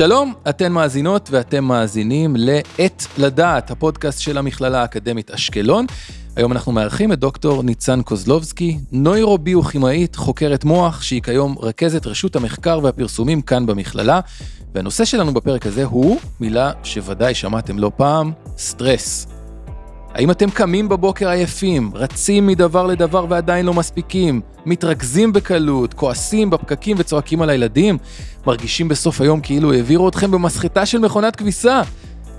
שלום, 0.00 0.34
אתן 0.48 0.72
מאזינות 0.72 1.28
ואתם 1.30 1.64
מאזינים 1.64 2.36
ל"עת 2.36 3.06
לדעת", 3.18 3.70
הפודקאסט 3.70 4.20
של 4.20 4.38
המכללה 4.38 4.80
האקדמית 4.80 5.30
אשקלון. 5.30 5.86
היום 6.36 6.52
אנחנו 6.52 6.72
מארחים 6.72 7.12
את 7.12 7.18
דוקטור 7.18 7.62
ניצן 7.62 8.02
קוזלובסקי, 8.02 8.78
נוירוביוכימאית, 8.92 10.16
חוקרת 10.16 10.64
מוח, 10.64 11.02
שהיא 11.02 11.22
כיום 11.22 11.56
רכזת 11.62 12.06
רשות 12.06 12.36
המחקר 12.36 12.80
והפרסומים 12.82 13.42
כאן 13.42 13.66
במכללה. 13.66 14.20
והנושא 14.74 15.04
שלנו 15.04 15.34
בפרק 15.34 15.66
הזה 15.66 15.84
הוא 15.84 16.20
מילה 16.40 16.72
שוודאי 16.82 17.34
שמעתם 17.34 17.78
לא 17.78 17.92
פעם, 17.96 18.32
סטרס. 18.58 19.39
האם 20.14 20.30
אתם 20.30 20.50
קמים 20.50 20.88
בבוקר 20.88 21.28
עייפים, 21.28 21.90
רצים 21.94 22.46
מדבר 22.46 22.86
לדבר 22.86 23.26
ועדיין 23.28 23.66
לא 23.66 23.74
מספיקים, 23.74 24.40
מתרכזים 24.66 25.32
בקלות, 25.32 25.94
כועסים 25.94 26.50
בפקקים 26.50 26.96
וצועקים 26.98 27.42
על 27.42 27.50
הילדים, 27.50 27.98
מרגישים 28.46 28.88
בסוף 28.88 29.20
היום 29.20 29.40
כאילו 29.40 29.72
העבירו 29.72 30.08
אתכם 30.08 30.30
במסחטה 30.30 30.86
של 30.86 30.98
מכונת 30.98 31.36
כביסה? 31.36 31.82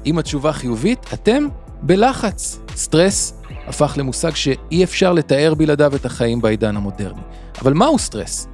אם 0.05 0.19
התשובה 0.19 0.53
חיובית, 0.53 0.99
אתם 1.13 1.47
בלחץ. 1.81 2.59
סטרס 2.75 3.33
הפך 3.67 3.93
למושג 3.97 4.35
שאי 4.35 4.83
אפשר 4.83 5.13
לתאר 5.13 5.53
בלעדיו 5.57 5.95
את 5.95 6.05
החיים 6.05 6.41
בעידן 6.41 6.77
המודרני. 6.77 7.21
אבל 7.61 7.73
מהו 7.73 7.99
סטרס? 7.99 8.47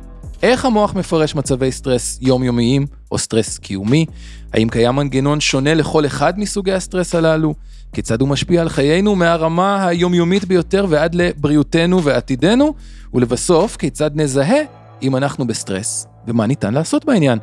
איך 0.44 0.66
המוח 0.66 0.96
מפרש 0.96 1.36
מצבי 1.36 1.72
סטרס 1.72 2.18
יומיומיים 2.22 2.86
או 3.12 3.18
סטרס 3.18 3.58
קיומי? 3.58 4.06
האם 4.54 4.70
קיים 4.70 4.96
מנגנון 4.96 5.40
שונה 5.40 5.74
לכל 5.74 6.06
אחד 6.06 6.40
מסוגי 6.40 6.74
הסטרס 6.74 7.16
הללו? 7.16 7.54
כיצד 7.94 8.22
הוא 8.22 8.30
משפיע 8.30 8.62
על 8.62 8.70
חיינו 8.70 9.16
מהרמה 9.16 9.88
היומיומית 9.88 10.46
ביותר 10.46 10.86
ועד 10.90 11.16
לבריאותנו 11.16 12.04
ועתידנו? 12.04 12.74
ולבסוף, 13.14 13.78
כיצד 13.78 14.12
נזהה 14.14 14.60
אם 15.02 15.16
אנחנו 15.16 15.48
בסטרס, 15.48 16.08
ומה 16.28 16.48
ניתן 16.48 16.74
לעשות 16.74 17.06
בעניין? 17.06 17.40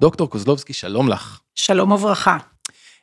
דוקטור 0.00 0.30
קוזלובסקי, 0.30 0.72
שלום 0.72 1.08
לך. 1.08 1.40
שלום 1.54 1.92
וברכה. 1.92 2.51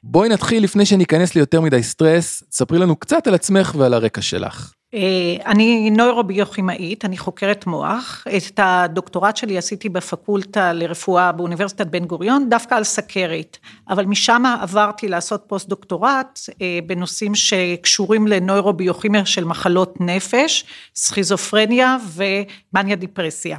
בואי 0.04 0.30
נתחיל 0.30 0.64
לפני 0.64 0.86
שניכנס 0.86 1.36
ליותר 1.36 1.62
מדי 1.62 1.84
סטרס, 1.84 2.44
ספרי 2.52 2.80
לנו 2.80 2.96
קצת 2.96 3.28
על 3.28 3.34
עצמך 3.34 3.76
ועל 3.78 3.94
הרקע 3.94 4.22
שלך. 4.22 4.74
אה, 4.94 5.36
אני 5.46 5.90
נוירוביוכימאית, 5.90 7.06
אני 7.06 7.18
חוקרת 7.18 7.68
מוח. 7.68 8.26
את 8.38 8.60
הדוקטורט 8.64 9.38
שלי 9.38 9.58
עשיתי 9.58 9.90
בפקולטה 9.90 10.74
לרפואה 10.74 11.32
באוניברסיטת 11.32 11.88
בן 11.88 12.06
גוריון, 12.06 12.50
דווקא 12.50 12.76
על 12.76 12.84
סכרת. 12.84 13.58
אבל 13.90 14.06
משם 14.06 14.44
עברתי 14.62 15.08
לעשות 15.08 15.44
פוסט 15.48 15.70
דוקטורט 15.70 16.40
אה, 16.62 16.80
בנושאים 16.88 17.36
שקשורים 17.36 18.28
לנוירוביוכימיה 18.28 19.26
של 19.26 19.46
מחלות 19.46 20.02
נפש, 20.02 20.66
סכיזופרניה 20.96 21.98
ומאניה 22.14 22.96
דיפרסיה. 22.96 23.58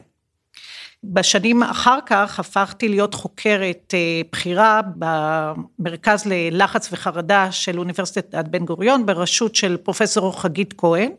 בשנים 1.04 1.62
אחר 1.62 1.98
כך 2.06 2.38
הפכתי 2.38 2.88
להיות 2.88 3.14
חוקרת 3.14 3.94
אה, 3.94 4.20
בכירה 4.32 4.80
במרכז 4.96 6.22
ללחץ 6.26 6.88
וחרדה 6.92 7.52
של 7.52 7.78
אוניברסיטת 7.78 8.48
בן 8.50 8.64
גוריון 8.64 9.06
בראשות 9.06 9.54
של 9.54 9.76
פרופסור 9.76 10.40
חגית 10.40 10.74
כהן 10.78 11.12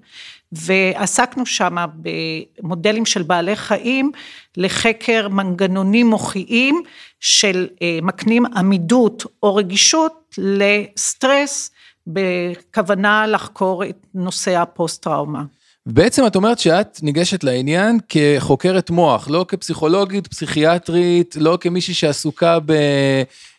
ועסקנו 0.51 1.45
שם 1.45 1.75
במודלים 1.95 3.05
של 3.05 3.23
בעלי 3.23 3.55
חיים 3.55 4.11
לחקר 4.57 5.27
מנגנונים 5.27 6.07
מוחיים 6.07 6.83
של 7.19 7.67
אה, 7.81 7.99
מקנים 8.01 8.45
עמידות 8.45 9.23
או 9.43 9.55
רגישות 9.55 10.35
לסטרס 10.37 11.71
בכוונה 12.07 13.27
לחקור 13.27 13.85
את 13.85 14.05
נושא 14.13 14.59
הפוסט 14.59 15.03
טראומה. 15.03 15.43
בעצם 15.85 16.27
את 16.27 16.35
אומרת 16.35 16.59
שאת 16.59 16.99
ניגשת 17.03 17.43
לעניין 17.43 17.99
כחוקרת 18.09 18.89
מוח, 18.89 19.29
לא 19.29 19.45
כפסיכולוגית, 19.47 20.27
פסיכיאטרית, 20.27 21.35
לא 21.39 21.57
כמישהי 21.61 21.93
שעסוקה 21.93 22.57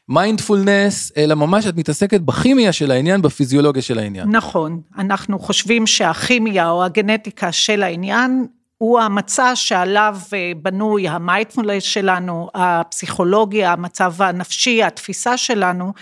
במיינדפולנס, 0.08 1.12
אלא 1.16 1.34
ממש 1.34 1.66
את 1.66 1.76
מתעסקת 1.76 2.20
בכימיה 2.20 2.72
של 2.72 2.90
העניין, 2.90 3.22
בפיזיולוגיה 3.22 3.82
של 3.82 3.98
העניין. 3.98 4.28
נכון, 4.30 4.80
אנחנו 4.98 5.38
חושבים 5.38 5.86
שהכימיה 5.86 6.70
או 6.70 6.84
הגנטיקה 6.84 7.52
של 7.52 7.82
העניין 7.82 8.46
הוא 8.82 9.00
המצע 9.00 9.56
שעליו 9.56 10.16
אה, 10.34 10.52
בנוי 10.62 11.08
המיינדפולנס 11.08 11.82
שלנו, 11.82 12.48
הפסיכולוגיה, 12.54 13.72
המצב 13.72 14.22
הנפשי, 14.22 14.82
התפיסה 14.82 15.36
שלנו, 15.36 15.92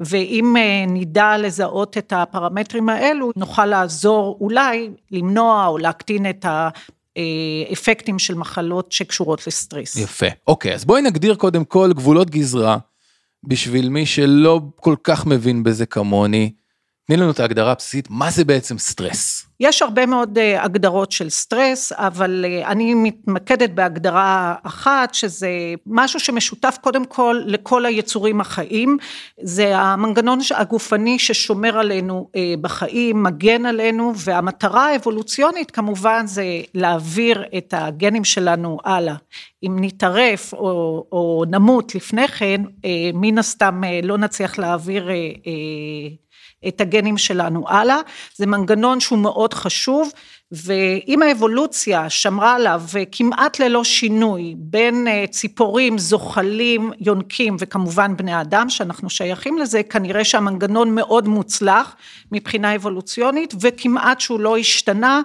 ואם 0.00 0.56
אה, 0.56 0.84
נדע 0.86 1.38
לזהות 1.38 1.98
את 1.98 2.12
הפרמטרים 2.16 2.88
האלו, 2.88 3.30
נוכל 3.36 3.66
לעזור 3.66 4.38
אולי 4.40 4.90
למנוע 5.10 5.66
או 5.66 5.78
להקטין 5.78 6.30
את 6.30 6.44
ה... 6.44 6.68
אפקטים 7.72 8.18
של 8.18 8.34
מחלות 8.34 8.92
שקשורות 8.92 9.46
לסטרס. 9.46 9.96
יפה. 9.96 10.26
אוקיי, 10.46 10.74
אז 10.74 10.84
בואי 10.84 11.02
נגדיר 11.02 11.34
קודם 11.34 11.64
כל 11.64 11.92
גבולות 11.92 12.30
גזרה, 12.30 12.78
בשביל 13.44 13.88
מי 13.88 14.06
שלא 14.06 14.60
כל 14.76 14.94
כך 15.04 15.26
מבין 15.26 15.62
בזה 15.62 15.86
כמוני. 15.86 16.52
תני 17.10 17.16
לנו 17.16 17.30
את 17.30 17.40
ההגדרה 17.40 17.72
הבסיסית, 17.72 18.10
מה 18.10 18.30
זה 18.30 18.44
בעצם 18.44 18.78
סטרס? 18.78 19.46
יש 19.60 19.82
הרבה 19.82 20.06
מאוד 20.06 20.38
אה, 20.38 20.64
הגדרות 20.64 21.12
של 21.12 21.30
סטרס, 21.30 21.92
אבל 21.92 22.44
אה, 22.48 22.70
אני 22.70 22.94
מתמקדת 22.94 23.70
בהגדרה 23.70 24.54
אחת, 24.62 25.14
שזה 25.14 25.48
משהו 25.86 26.20
שמשותף 26.20 26.78
קודם 26.80 27.04
כל 27.04 27.40
לכל 27.46 27.86
היצורים 27.86 28.40
החיים, 28.40 28.96
זה 29.42 29.78
המנגנון 29.78 30.38
הגופני 30.54 31.18
ששומר 31.18 31.78
עלינו 31.78 32.30
אה, 32.36 32.54
בחיים, 32.60 33.22
מגן 33.22 33.66
עלינו, 33.66 34.12
והמטרה 34.16 34.86
האבולוציונית 34.86 35.70
כמובן 35.70 36.26
זה 36.26 36.44
להעביר 36.74 37.44
את 37.58 37.74
הגנים 37.76 38.24
שלנו 38.24 38.78
הלאה. 38.84 39.14
אם 39.62 39.76
נטרף 39.80 40.52
או, 40.52 41.04
או 41.12 41.44
נמות 41.50 41.94
לפני 41.94 42.28
כן, 42.28 42.60
מן 43.14 43.38
הסתם 43.38 43.82
לא 44.02 44.18
נצליח 44.18 44.58
להעביר 44.58 45.08
את 46.68 46.80
הגנים 46.80 47.18
שלנו 47.18 47.68
הלאה, 47.68 47.98
זה 48.36 48.46
מנגנון 48.46 49.00
שהוא 49.00 49.18
מאוד 49.18 49.54
חשוב, 49.54 50.10
ואם 50.52 51.22
האבולוציה 51.22 52.10
שמרה 52.10 52.54
עליו 52.54 52.82
כמעט 53.12 53.58
ללא 53.58 53.84
שינוי 53.84 54.54
בין 54.58 55.08
אה, 55.08 55.24
ציפורים, 55.30 55.98
זוחלים, 55.98 56.92
יונקים 57.00 57.56
וכמובן 57.58 58.16
בני 58.16 58.40
אדם 58.40 58.70
שאנחנו 58.70 59.10
שייכים 59.10 59.58
לזה, 59.58 59.82
כנראה 59.82 60.24
שהמנגנון 60.24 60.94
מאוד 60.94 61.28
מוצלח 61.28 61.96
מבחינה 62.32 62.74
אבולוציונית 62.74 63.54
וכמעט 63.60 64.20
שהוא 64.20 64.40
לא 64.40 64.56
השתנה 64.56 65.20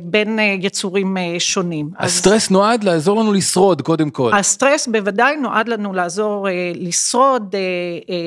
בין 0.00 0.38
אה, 0.38 0.54
יצורים 0.60 1.16
אה, 1.16 1.34
שונים. 1.38 1.90
הסטרס 1.98 2.44
אז, 2.44 2.50
נועד 2.50 2.84
לעזור 2.84 3.20
לנו 3.20 3.32
לשרוד 3.32 3.82
קודם 3.82 4.10
כל. 4.10 4.30
הסטרס 4.34 4.88
בוודאי 4.88 5.36
נועד 5.36 5.68
לנו 5.68 5.92
לעזור 5.92 6.46
לשרוד, 6.74 7.54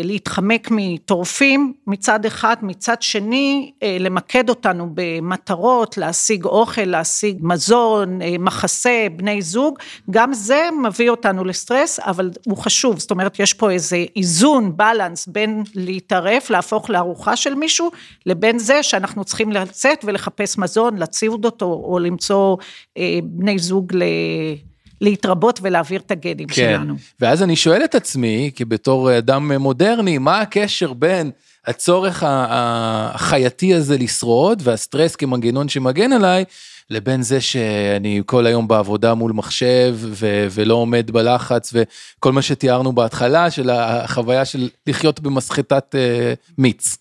להתחמק 0.04 0.68
מטורפים 0.72 1.74
מצד 1.88 2.26
אחד, 2.26 2.56
מצד 2.62 3.02
שני 3.02 3.72
למקד 4.00 4.50
אותנו 4.50 4.90
במטרות, 4.94 5.98
להשיג 5.98 6.46
אוכל, 6.46 6.82
להשיג 6.86 7.38
מזון, 7.42 8.20
מחסה, 8.40 9.08
בני 9.16 9.42
זוג, 9.42 9.80
גם 10.12 10.34
זה 10.34 10.70
מביא 10.84 11.10
אותנו 11.10 11.44
לסטרס, 11.44 12.00
אבל 12.00 12.32
הוא 12.46 12.58
חשוב, 12.58 13.00
זאת 13.00 13.12
אומרת 13.12 13.40
יש 13.40 13.54
פה 13.54 13.72
איזה 13.72 14.06
איזון, 14.16 14.78
בלנס 14.78 15.28
בין 15.28 15.64
להתערף, 15.76 16.50
להפוך 16.50 16.90
לארוחה 16.90 17.36
של 17.36 17.56
מישהו, 17.56 17.92
לבין 18.26 18.60
זה 18.60 18.84
שאנחנו 18.84 19.24
צריכים 19.24 19.52
לצאת 19.52 20.06
ולחפש 20.08 20.58
מזון, 20.58 20.98
לצאת 20.98 21.31
להציב 21.38 21.46
אותו, 21.46 21.84
או 21.84 22.00
למצוא 22.00 22.58
אה, 22.98 23.20
בני 23.24 23.60
זוג 23.60 23.96
ל... 23.96 24.04
להתרבות 25.02 25.60
ולהעביר 25.64 26.00
את 26.00 26.12
הגנים 26.12 26.48
כן. 26.48 26.54
שלנו. 26.54 26.96
ואז 27.20 27.44
אני 27.44 27.56
שואל 27.56 27.84
את 27.84 27.96
עצמי, 27.96 28.52
כי 28.56 28.66
בתור 28.66 29.18
אדם 29.18 29.52
מודרני, 29.52 30.18
מה 30.18 30.42
הקשר 30.42 30.94
בין 30.94 31.32
הצורך 31.68 32.24
החייתי 32.28 33.74
הזה 33.74 33.98
לשרוד, 33.98 34.62
והסטרס 34.64 35.16
כמנגנון 35.16 35.70
שמגן 35.70 36.14
עליי, 36.14 36.44
לבין 36.90 37.22
זה 37.22 37.42
שאני 37.42 38.22
כל 38.26 38.46
היום 38.46 38.68
בעבודה 38.68 39.14
מול 39.14 39.32
מחשב 39.32 39.96
ו- 40.00 40.48
ולא 40.52 40.74
עומד 40.74 41.12
בלחץ 41.12 41.74
וכל 41.74 42.32
מה 42.32 42.42
שתיארנו 42.42 42.94
בהתחלה 42.94 43.52
של 43.52 43.70
החוויה 43.70 44.46
של 44.46 44.70
לחיות 44.88 45.20
במסחטת 45.20 45.96
uh, 45.96 46.54
מיץ. 46.58 46.98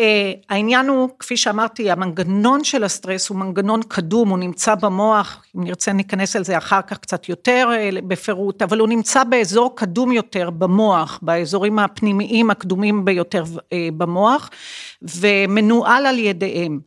אה, 0.00 0.32
העניין 0.48 0.88
הוא, 0.88 1.08
כפי 1.18 1.36
שאמרתי, 1.36 1.90
המנגנון 1.90 2.64
של 2.64 2.84
הסטרס 2.84 3.28
הוא 3.28 3.38
מנגנון 3.38 3.80
קדום, 3.88 4.28
הוא 4.28 4.38
נמצא 4.38 4.74
במוח, 4.74 5.44
אם 5.56 5.64
נרצה 5.64 5.92
ניכנס 5.92 6.36
על 6.36 6.44
זה 6.44 6.58
אחר 6.58 6.82
כך 6.82 6.98
קצת 6.98 7.28
יותר 7.28 7.68
אה, 7.72 7.90
בפירוט, 8.08 8.62
אבל 8.62 8.78
הוא 8.78 8.88
נמצא 8.88 9.24
באזור 9.24 9.76
קדום 9.76 10.12
יותר 10.12 10.50
במוח, 10.50 11.18
באזורים 11.22 11.78
הפנימיים 11.78 12.50
הקדומים 12.50 13.04
ביותר 13.04 13.44
אה, 13.72 13.88
במוח, 13.96 14.50
ומנוהל 15.02 16.06
על 16.06 16.18
ידיהם. 16.18 16.80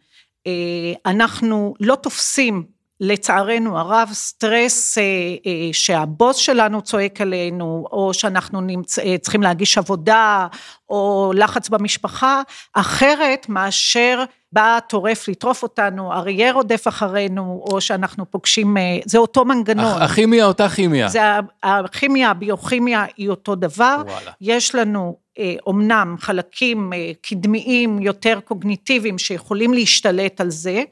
אנחנו 1.05 1.73
לא 1.79 1.95
תופסים 1.95 2.63
לצערנו 3.03 3.79
הרב 3.79 4.09
סטרס 4.13 4.97
אה, 4.97 5.03
אה, 5.45 5.69
שהבוס 5.73 6.35
שלנו 6.35 6.81
צועק 6.81 7.21
עלינו 7.21 7.85
או 7.91 8.13
שאנחנו 8.13 8.61
נמצא, 8.61 9.01
אה, 9.01 9.17
צריכים 9.17 9.43
להגיש 9.43 9.77
עבודה 9.77 10.47
או 10.89 11.31
לחץ 11.35 11.69
במשפחה, 11.69 12.41
אחרת 12.73 13.49
מאשר 13.49 14.23
בא 14.53 14.79
טורף 14.89 15.27
לטרוף 15.27 15.63
אותנו, 15.63 16.13
אריה 16.13 16.51
רודף 16.51 16.87
אחרינו, 16.87 17.63
או 17.71 17.81
שאנחנו 17.81 18.31
פוגשים, 18.31 18.77
אה, 18.77 18.99
זה 19.05 19.17
אותו 19.17 19.45
מנגנון. 19.45 20.01
הכימיה 20.01 20.45
אותה 20.45 20.69
כימיה. 20.69 21.07
זה 21.07 21.19
הכימיה, 21.63 22.29
הביוכימיה 22.29 23.05
היא 23.17 23.29
אותו 23.29 23.55
דבר. 23.55 24.01
וואלה. 24.05 24.31
יש 24.41 24.75
לנו 24.75 25.23
אומנם 25.65 26.15
אה, 26.17 26.21
חלקים 26.25 26.93
אה, 26.93 27.11
קדמיים 27.21 28.01
יותר 28.01 28.39
קוגניטיביים 28.45 29.17
שיכולים 29.17 29.73
להשתלט 29.73 30.41
על 30.41 30.49
זה 30.49 30.83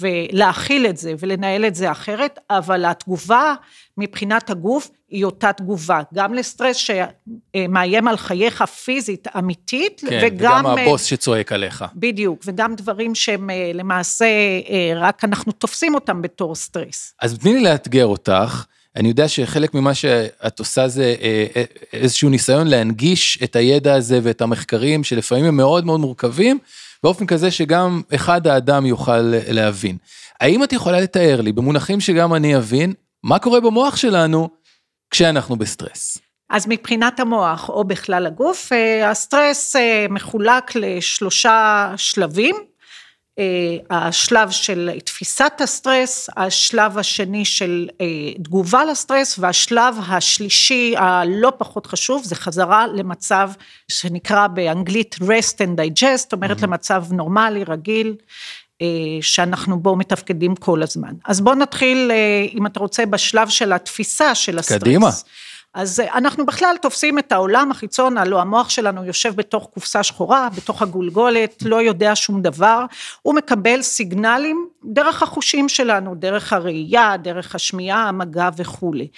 ולהכיל 0.00 0.86
את 0.86 0.96
זה 0.96 1.14
ולנהל 1.18 1.64
את 1.64 1.74
זה 1.74 1.90
אחרת, 1.90 2.38
אבל 2.50 2.84
התגובה 2.84 3.54
מבחינת 3.98 4.50
הגוף 4.50 4.90
היא 5.12 5.24
אותה 5.24 5.52
תגובה, 5.52 6.00
גם 6.14 6.34
לסטרס 6.34 6.76
שמאיים 6.76 8.08
על 8.08 8.16
חייך 8.16 8.62
פיזית 8.62 9.28
אמיתית, 9.38 10.02
כן, 10.08 10.20
וגם... 10.22 10.64
וגם 10.64 10.66
הבוס 10.66 11.04
שצועק 11.04 11.52
עליך. 11.52 11.84
בדיוק, 11.94 12.42
וגם 12.46 12.74
דברים 12.74 13.14
שהם 13.14 13.50
למעשה, 13.74 14.26
רק 14.96 15.24
אנחנו 15.24 15.52
תופסים 15.52 15.94
אותם 15.94 16.22
בתור 16.22 16.54
סטרס. 16.54 17.14
אז 17.22 17.38
תני 17.38 17.54
לי 17.54 17.60
לאתגר 17.60 18.06
אותך. 18.06 18.64
אני 18.96 19.08
יודע 19.08 19.28
שחלק 19.28 19.74
ממה 19.74 19.94
שאת 19.94 20.58
עושה 20.58 20.88
זה 20.88 21.14
אה, 21.22 21.46
אה, 21.56 21.64
איזשהו 21.92 22.30
ניסיון 22.30 22.66
להנגיש 22.66 23.38
את 23.44 23.56
הידע 23.56 23.94
הזה 23.94 24.20
ואת 24.22 24.40
המחקרים 24.40 25.04
שלפעמים 25.04 25.44
הם 25.44 25.56
מאוד 25.56 25.86
מאוד 25.86 26.00
מורכבים, 26.00 26.58
באופן 27.02 27.26
כזה 27.26 27.50
שגם 27.50 28.02
אחד 28.14 28.46
האדם 28.46 28.86
יוכל 28.86 29.20
להבין. 29.48 29.96
האם 30.40 30.64
את 30.64 30.72
יכולה 30.72 31.00
לתאר 31.00 31.40
לי 31.40 31.52
במונחים 31.52 32.00
שגם 32.00 32.34
אני 32.34 32.56
אבין, 32.56 32.92
מה 33.22 33.38
קורה 33.38 33.60
במוח 33.60 33.96
שלנו 33.96 34.48
כשאנחנו 35.12 35.56
בסטרס? 35.56 36.18
אז 36.50 36.66
מבחינת 36.68 37.20
המוח 37.20 37.68
או 37.68 37.84
בכלל 37.84 38.26
הגוף, 38.26 38.72
אה, 38.72 39.10
הסטרס 39.10 39.76
מחולק 40.10 40.74
לשלושה 40.74 41.92
שלבים. 41.96 42.56
אה, 43.38 43.76
השלב 43.90 44.50
של 44.50 44.90
תפיסת 45.04 45.52
הסטרס, 45.60 46.30
השלב 46.36 46.98
השני 46.98 47.44
של 47.44 47.88
אה, 48.00 48.06
תגובה 48.44 48.84
לסטרס 48.84 49.38
והשלב 49.38 49.96
השלישי 50.08 50.94
הלא 50.96 51.52
פחות 51.58 51.86
חשוב 51.86 52.24
זה 52.24 52.34
חזרה 52.34 52.86
למצב 52.86 53.50
שנקרא 53.88 54.46
באנגלית 54.46 55.14
rest 55.14 55.56
and 55.58 55.80
digest, 55.80 56.16
זאת 56.16 56.32
אומרת 56.32 56.58
mm-hmm. 56.58 56.62
למצב 56.62 57.04
נורמלי, 57.12 57.64
רגיל. 57.64 58.16
אה, 58.82 58.86
שאנחנו 59.20 59.80
בו 59.80 59.96
מתפקדים 59.96 60.56
כל 60.56 60.82
הזמן. 60.82 61.12
אז 61.24 61.40
בוא 61.40 61.54
נתחיל, 61.54 62.10
אם 62.54 62.66
אתה 62.66 62.80
רוצה, 62.80 63.06
בשלב 63.06 63.48
של 63.48 63.72
התפיסה 63.72 64.34
של 64.34 64.58
הסטרס. 64.58 64.78
קדימה. 64.78 65.10
אז 65.74 66.00
אה, 66.00 66.18
אנחנו 66.18 66.46
בכלל 66.46 66.76
תופסים 66.82 67.18
את 67.18 67.32
העולם 67.32 67.70
החיצון, 67.70 68.18
הלוא 68.18 68.40
המוח 68.40 68.68
שלנו 68.68 69.04
יושב 69.04 69.36
בתוך 69.36 69.68
קופסה 69.74 70.02
שחורה, 70.02 70.48
בתוך 70.56 70.82
הגולגולת, 70.82 71.62
לא 71.62 71.82
יודע 71.82 72.16
שום 72.16 72.42
דבר, 72.42 72.84
הוא 73.22 73.34
מקבל 73.34 73.82
סיגנלים 73.82 74.68
דרך 74.84 75.22
החושים 75.22 75.68
שלנו, 75.68 76.14
דרך 76.14 76.52
הראייה, 76.52 77.16
דרך 77.16 77.54
השמיעה, 77.54 78.08
המגע 78.08 78.48
וכולי. 78.56 79.08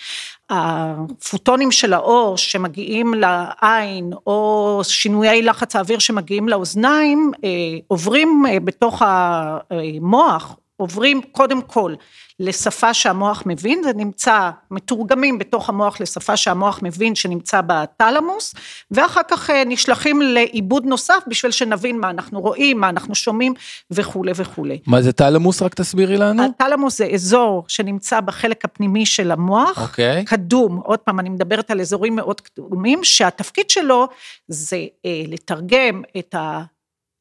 הפוטונים 0.51 1.71
של 1.71 1.93
האור 1.93 2.37
שמגיעים 2.37 3.15
לעין, 3.15 4.13
או 4.27 4.81
שינויי 4.83 5.43
לחץ 5.43 5.77
האוויר 5.77 5.99
שמגיעים 5.99 6.49
לאוזניים, 6.49 7.31
אה, 7.45 7.51
עוברים 7.89 8.45
אה, 8.49 8.61
בתוך 8.61 9.03
המוח, 9.07 10.57
עוברים 10.85 11.21
קודם 11.33 11.63
כל 11.63 11.95
לשפה 12.41 12.95
שהמוח 12.95 13.43
מבין, 13.47 13.83
זה 13.83 13.93
נמצא, 13.97 14.51
מתורגמים 14.71 15.39
בתוך 15.39 15.69
המוח 15.69 16.01
לשפה 16.01 16.37
שהמוח 16.37 16.81
מבין 16.83 17.15
שנמצא 17.15 17.61
בתלמוס, 17.67 18.55
ואחר 18.91 19.21
כך 19.31 19.51
אה, 19.51 19.63
נשלחים 19.67 20.23
לעיבוד 20.23 20.85
נוסף 20.85 21.19
בשביל 21.29 21.53
שנבין 21.53 22.01
מה 22.01 22.11
אנחנו 22.11 22.41
רואים, 22.41 22.81
מה 22.81 22.89
אנחנו 22.89 23.15
שומעים 23.15 23.55
וכולי 23.91 24.33
וכולי. 24.37 24.79
מה 24.87 25.03
זה 25.03 25.13
תלמוס? 25.13 25.63
רק 25.63 25.75
תסבירי 25.75 26.17
לנו. 26.17 26.43
התלמוס 26.45 26.99
זה 26.99 27.07
אזור 27.07 27.65
שנמצא 27.69 28.21
בחלק 28.21 28.65
הפנימי 28.65 29.07
של 29.07 29.31
המוח, 29.31 29.83
אוקיי. 29.83 30.25
קדום, 30.25 30.77
עוד 30.77 30.99
פעם 30.99 31.21
אני 31.21 31.29
מדברת 31.29 31.71
על 31.71 31.81
אזורים 31.81 32.17
מאוד 32.17 32.41
קדומים, 32.41 33.05
שהתפקיד 33.05 33.71
שלו 33.71 34.09
זה 34.49 34.77
אה, 35.07 35.23
לתרגם 35.29 36.03
את 36.19 36.35
ה... 36.35 36.63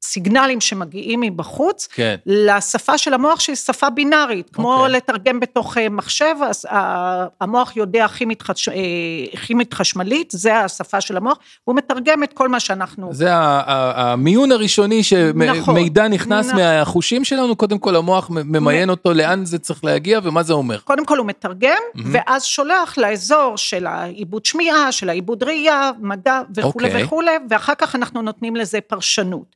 סיגנלים 0.04 0.62
שמגיעים 0.62 1.22
מבחוץ, 1.22 1.88
כן. 1.94 2.16
לשפה 2.26 2.98
של 2.98 3.14
המוח 3.14 3.40
שהיא 3.40 3.56
שפה 3.56 3.90
בינארית, 3.90 4.50
כמו 4.54 4.76
אוקיי. 4.76 4.94
לתרגם 4.94 5.40
בתוך 5.40 5.78
אה, 5.78 5.90
מחשב, 5.90 6.36
אז 6.50 6.66
המוח 7.42 7.78
יודע 7.78 8.08
כימית, 8.08 8.42
חש... 8.42 8.70
אה, 8.70 8.74
כימית 9.46 9.74
חשמלית, 9.74 10.32
זה 10.32 10.60
השפה 10.60 11.02
של 11.02 11.18
המוח, 11.18 11.38
הוא 11.64 11.76
מתרגם 11.76 12.24
את 12.24 12.34
כל 12.34 12.50
מה 12.50 12.60
שאנחנו... 12.60 13.14
זה 13.14 13.30
המיון 13.34 14.52
הראשוני 14.52 15.04
שמידע 15.04 15.54
נכון, 15.54 16.14
נכנס 16.14 16.48
נכון. 16.48 16.60
מהחושים 16.60 17.24
שלנו, 17.24 17.56
קודם 17.56 17.80
כל 17.80 17.96
המוח 17.96 18.30
ממיין 18.30 18.90
אותו 18.90 19.14
לאן 19.14 19.46
זה 19.46 19.60
צריך 19.60 19.84
להגיע 19.84 20.20
ומה 20.24 20.44
זה 20.44 20.54
אומר. 20.54 20.80
קודם 20.80 21.06
כל 21.06 21.18
הוא 21.18 21.28
מתרגם, 21.28 21.70
mm-hmm. 21.70 22.02
ואז 22.12 22.44
שולח 22.44 22.98
לאזור 22.98 23.58
של 23.58 23.88
העיבוד 23.88 24.46
שמיעה, 24.46 24.92
של 24.92 25.10
העיבוד 25.10 25.44
ראייה, 25.44 25.92
מדע 26.00 26.42
וכולי 26.56 26.88
okay. 26.88 26.90
אוקיי. 26.90 27.04
וכולי, 27.04 27.32
ואחר 27.50 27.74
כך 27.78 27.96
אנחנו 27.96 28.22
נותנים 28.22 28.56
לזה 28.56 28.82
פרשנות. 28.82 29.56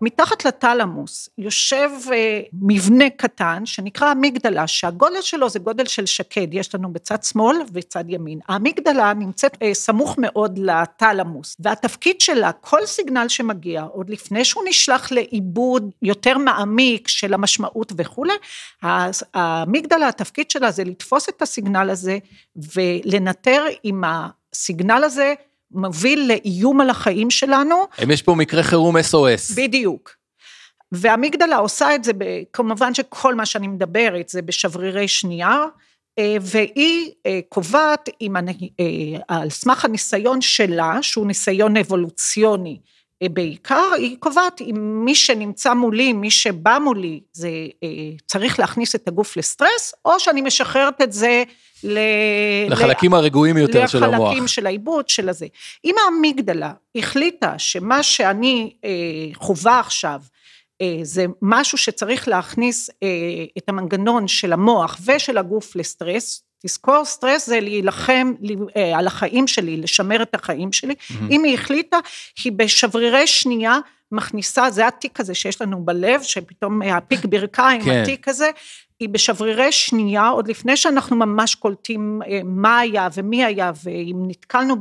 מתחת 0.00 0.44
לתלמוס 0.44 1.28
יושב 1.38 1.90
אה, 2.12 2.40
מבנה 2.62 3.10
קטן 3.10 3.66
שנקרא 3.66 4.12
אמיגדלה, 4.12 4.66
שהגודל 4.66 5.20
שלו 5.20 5.48
זה 5.48 5.58
גודל 5.58 5.86
של 5.86 6.06
שקד, 6.06 6.54
יש 6.54 6.74
לנו 6.74 6.92
בצד 6.92 7.22
שמאל 7.22 7.56
וצד 7.72 8.04
ימין. 8.08 8.38
האמיגדלה 8.48 9.14
נמצאת 9.14 9.56
אה, 9.62 9.74
סמוך 9.74 10.14
מאוד 10.18 10.58
לתלמוס, 10.58 11.56
והתפקיד 11.60 12.20
שלה, 12.20 12.52
כל 12.52 12.86
סיגנל 12.86 13.28
שמגיע, 13.28 13.82
עוד 13.82 14.10
לפני 14.10 14.44
שהוא 14.44 14.64
נשלח 14.68 15.12
לעיבוד 15.12 15.90
יותר 16.02 16.38
מעמיק 16.38 17.08
של 17.08 17.34
המשמעות 17.34 17.92
וכולי, 17.96 18.34
האמיגדלה, 19.34 20.08
התפקיד 20.08 20.50
שלה 20.50 20.70
זה 20.70 20.84
לתפוס 20.84 21.28
את 21.28 21.42
הסיגנל 21.42 21.90
הזה 21.90 22.18
ולנטר 22.74 23.64
עם 23.82 24.04
הסיגנל 24.06 25.04
הזה 25.04 25.34
מוביל 25.70 26.28
לאיום 26.28 26.80
על 26.80 26.90
החיים 26.90 27.30
שלנו. 27.30 27.76
אם 28.04 28.10
יש 28.10 28.22
פה 28.22 28.34
מקרה 28.34 28.62
חירום 28.62 28.96
SOS. 28.96 29.56
בדיוק. 29.56 30.16
והמגדלה 30.92 31.56
עושה 31.56 31.94
את 31.94 32.04
זה, 32.04 32.12
כמובן 32.52 32.94
שכל 32.94 33.34
מה 33.34 33.46
שאני 33.46 33.68
מדברת 33.68 34.28
זה 34.28 34.42
בשברירי 34.42 35.08
שנייה, 35.08 35.64
אה, 36.18 36.36
והיא 36.40 37.12
אה, 37.26 37.40
קובעת 37.48 38.08
עם, 38.20 38.36
אה, 38.36 38.42
על 39.28 39.50
סמך 39.50 39.84
הניסיון 39.84 40.40
שלה, 40.40 40.98
שהוא 41.02 41.26
ניסיון 41.26 41.76
אבולוציוני 41.76 42.78
בעיקר, 43.22 43.90
היא 43.96 44.16
קובעת 44.20 44.60
אם 44.60 45.04
מי 45.04 45.14
שנמצא 45.14 45.74
מולי, 45.74 46.12
מי 46.12 46.30
שבא 46.30 46.78
מולי, 46.84 47.20
זה 47.32 47.50
צריך 48.26 48.60
להכניס 48.60 48.94
את 48.94 49.08
הגוף 49.08 49.36
לסטרס, 49.36 49.94
או 50.04 50.20
שאני 50.20 50.40
משחררת 50.40 51.02
את 51.02 51.12
זה 51.12 51.42
ל... 51.84 51.98
לחלקים 52.68 53.12
ל... 53.12 53.16
הרגועים 53.16 53.56
יותר 53.56 53.86
של 53.86 54.04
המוח. 54.04 54.28
לחלקים 54.28 54.48
של 54.48 54.66
העיבוד, 54.66 55.08
של 55.08 55.28
הזה. 55.28 55.46
אם 55.84 55.94
האמיגדלה 56.04 56.72
החליטה 56.96 57.58
שמה 57.58 58.02
שאני 58.02 58.72
אה, 58.84 58.90
חווה 59.34 59.80
עכשיו, 59.80 60.20
אה, 60.80 60.98
זה 61.02 61.26
משהו 61.42 61.78
שצריך 61.78 62.28
להכניס 62.28 62.90
אה, 63.02 63.06
את 63.58 63.68
המנגנון 63.68 64.28
של 64.28 64.52
המוח 64.52 64.98
ושל 65.06 65.38
הגוף 65.38 65.76
לסטרס, 65.76 66.42
תזכור, 66.62 67.04
סטרס 67.04 67.46
זה 67.46 67.60
להילחם 67.60 68.32
אה, 68.76 68.98
על 68.98 69.06
החיים 69.06 69.46
שלי, 69.46 69.76
לשמר 69.76 70.22
את 70.22 70.34
החיים 70.34 70.72
שלי. 70.72 70.94
Mm-hmm. 70.94 71.14
אם 71.30 71.44
היא 71.44 71.54
החליטה, 71.54 71.98
היא 72.44 72.52
בשברירי 72.52 73.26
שנייה 73.26 73.78
מכניסה, 74.12 74.70
זה 74.70 74.86
התיק 74.86 75.20
הזה 75.20 75.34
שיש 75.34 75.62
לנו 75.62 75.84
בלב, 75.84 76.22
שפתאום 76.22 76.82
הפיק 76.82 77.24
ברכיים, 77.24 77.82
כן. 77.82 78.02
התיק 78.02 78.28
הזה, 78.28 78.50
היא 79.00 79.08
בשברירי 79.08 79.72
שנייה, 79.72 80.28
עוד 80.28 80.48
לפני 80.48 80.76
שאנחנו 80.76 81.16
ממש 81.16 81.54
קולטים 81.54 82.20
אה, 82.28 82.40
מה 82.44 82.78
היה 82.78 83.08
ומי 83.14 83.44
היה, 83.44 83.72
ואם 83.84 84.16
נתקלנו 84.26 84.76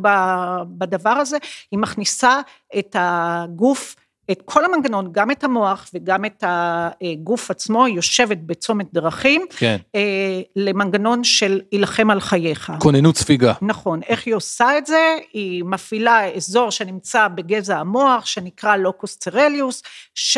בדבר 0.78 1.10
הזה, 1.10 1.38
היא 1.72 1.80
מכניסה 1.80 2.40
את 2.80 2.96
הגוף, 3.00 3.96
את 4.32 4.42
כל 4.46 4.66
המנגנון, 4.66 5.10
גם 5.12 5.32
את 5.32 5.44
המוח 5.44 5.90
וגם 5.94 6.26
את 6.26 6.44
הגוף 6.48 7.52
עצמו, 7.52 7.88
יושבת 7.88 8.38
בצומת 8.38 8.94
דרכים, 8.94 9.46
כן. 9.58 9.78
אה, 9.96 10.42
למנגנון 10.56 11.24
של 11.24 11.62
יילחם 11.72 12.10
על 12.10 12.20
חייך. 12.20 12.74
כוננות 12.80 13.18
ספיגה. 13.18 13.54
נכון, 13.62 14.00
איך 14.08 14.26
היא 14.26 14.34
עושה 14.34 14.78
את 14.78 14.86
זה? 14.86 15.16
היא 15.34 15.64
מפעילה 15.64 16.26
אזור 16.26 16.72
שנמצא 16.72 17.28
בגזע 17.28 17.78
המוח, 17.78 18.26
שנקרא 18.26 18.76
לוקוס 18.76 19.18
צרליוס, 19.18 19.84
ש... 20.16 20.38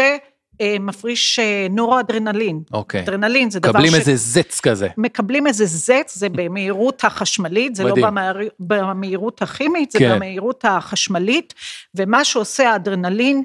מפריש 0.80 1.40
אה, 1.40 1.68
נורואדרנלין. 1.70 2.62
אוקיי. 2.74 3.04
אדרנלין 3.04 3.50
זה 3.50 3.60
דבר 3.60 3.72
ש... 3.72 3.76
מקבלים 3.76 3.96
איזה 3.96 4.16
זץ 4.16 4.60
כזה. 4.60 4.88
מקבלים 4.98 5.48
איזה 5.48 5.66
זץ, 5.66 6.14
זה 6.16 6.30
במהירות 6.30 7.04
החשמלית, 7.04 7.76
זה 7.76 7.84
לא 7.84 7.90
מדהים. 7.90 8.06
לא 8.06 8.10
במהיר, 8.10 8.50
במהירות 8.60 9.42
הכימית, 9.42 9.92
זה 9.92 10.00
כן. 10.00 10.16
במהירות 10.16 10.66
החשמלית, 10.68 11.54
ומה 11.96 12.24
שעושה 12.24 12.72
האדרנלין, 12.72 13.44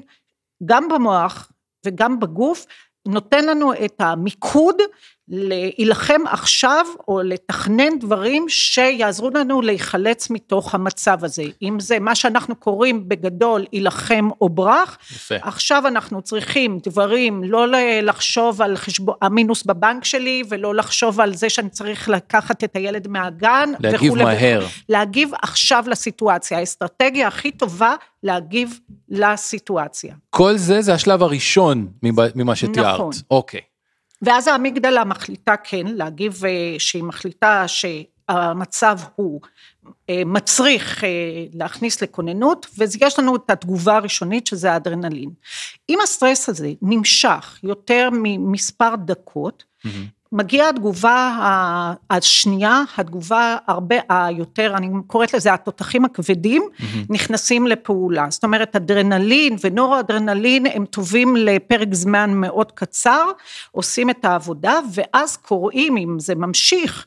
גם 0.65 0.87
במוח 0.87 1.51
וגם 1.85 2.19
בגוף, 2.19 2.65
נותן 3.07 3.45
לנו 3.45 3.73
את 3.73 3.93
המיקוד 3.99 4.75
להילחם 5.27 6.21
עכשיו 6.29 6.85
או 7.07 7.21
לתכנן 7.21 7.99
דברים 7.99 8.45
שיעזרו 8.49 9.29
לנו 9.29 9.61
להיחלץ 9.61 10.29
מתוך 10.29 10.75
המצב 10.75 11.23
הזה. 11.25 11.43
אם 11.61 11.79
זה 11.79 11.99
מה 11.99 12.15
שאנחנו 12.15 12.55
קוראים 12.55 13.09
בגדול 13.09 13.65
הילחם 13.71 14.29
או 14.41 14.49
ברח, 14.49 14.97
יפה. 15.11 15.35
עכשיו 15.41 15.87
אנחנו 15.87 16.21
צריכים 16.21 16.79
דברים, 16.83 17.43
לא 17.43 17.65
לחשוב 18.01 18.61
על 18.61 18.77
חשבון, 18.77 19.15
המינוס 19.21 19.63
בבנק 19.63 20.05
שלי 20.05 20.43
ולא 20.49 20.75
לחשוב 20.75 21.19
על 21.19 21.35
זה 21.35 21.49
שאני 21.49 21.69
צריך 21.69 22.09
לקחת 22.09 22.63
את 22.63 22.75
הילד 22.75 23.07
מהגן 23.07 23.69
להגיב 23.79 24.03
וכולי 24.11 24.23
מהר. 24.23 24.65
להגיב 24.89 25.31
עכשיו 25.41 25.83
לסיטואציה, 25.87 26.57
האסטרטגיה 26.57 27.27
הכי 27.27 27.51
טובה 27.51 27.95
להגיב 28.23 28.79
לסיטואציה. 29.09 30.15
כל 30.29 30.57
זה 30.57 30.81
זה 30.81 30.93
השלב 30.93 31.23
הראשון 31.23 31.87
ממה- 32.03 32.23
ממה 32.35 32.55
שתיארת. 32.55 32.93
נכון. 32.93 33.11
אוקיי. 33.31 33.61
ואז 34.23 34.47
האמיגדלה 34.47 35.03
מחליטה 35.03 35.55
כן 35.63 35.87
להגיב, 35.87 36.45
אה, 36.45 36.75
שהיא 36.77 37.03
מחליטה 37.03 37.65
שהמצב 37.67 38.99
הוא 39.15 39.41
אה, 40.09 40.21
מצריך 40.25 41.03
אה, 41.03 41.09
להכניס 41.53 42.01
לכוננות, 42.01 42.67
ויש 42.77 43.19
לנו 43.19 43.35
את 43.35 43.49
התגובה 43.49 43.95
הראשונית 43.95 44.47
שזה 44.47 44.71
האדרנלין. 44.71 45.29
אם 45.89 45.99
הסטרס 46.03 46.49
הזה 46.49 46.71
נמשך 46.81 47.59
יותר 47.63 48.09
ממספר 48.11 48.95
דקות, 48.95 49.63
מגיעה 50.33 50.69
התגובה 50.69 51.37
השנייה, 52.09 52.81
התגובה 52.97 53.57
הרבה 53.67 53.95
היותר, 54.09 54.73
אני 54.77 54.87
קוראת 55.07 55.33
לזה 55.33 55.53
התותחים 55.53 56.05
הכבדים, 56.05 56.63
נכנסים 57.09 57.67
לפעולה. 57.67 58.25
זאת 58.29 58.43
אומרת, 58.43 58.75
אדרנלין 58.75 59.55
ונורואדרנלין 59.63 60.65
הם 60.65 60.85
טובים 60.85 61.35
לפרק 61.35 61.93
זמן 61.93 62.33
מאוד 62.33 62.71
קצר, 62.71 63.25
עושים 63.71 64.09
את 64.09 64.25
העבודה, 64.25 64.79
ואז 64.93 65.37
קוראים, 65.37 65.97
אם 65.97 66.19
זה 66.19 66.35
ממשיך, 66.35 67.05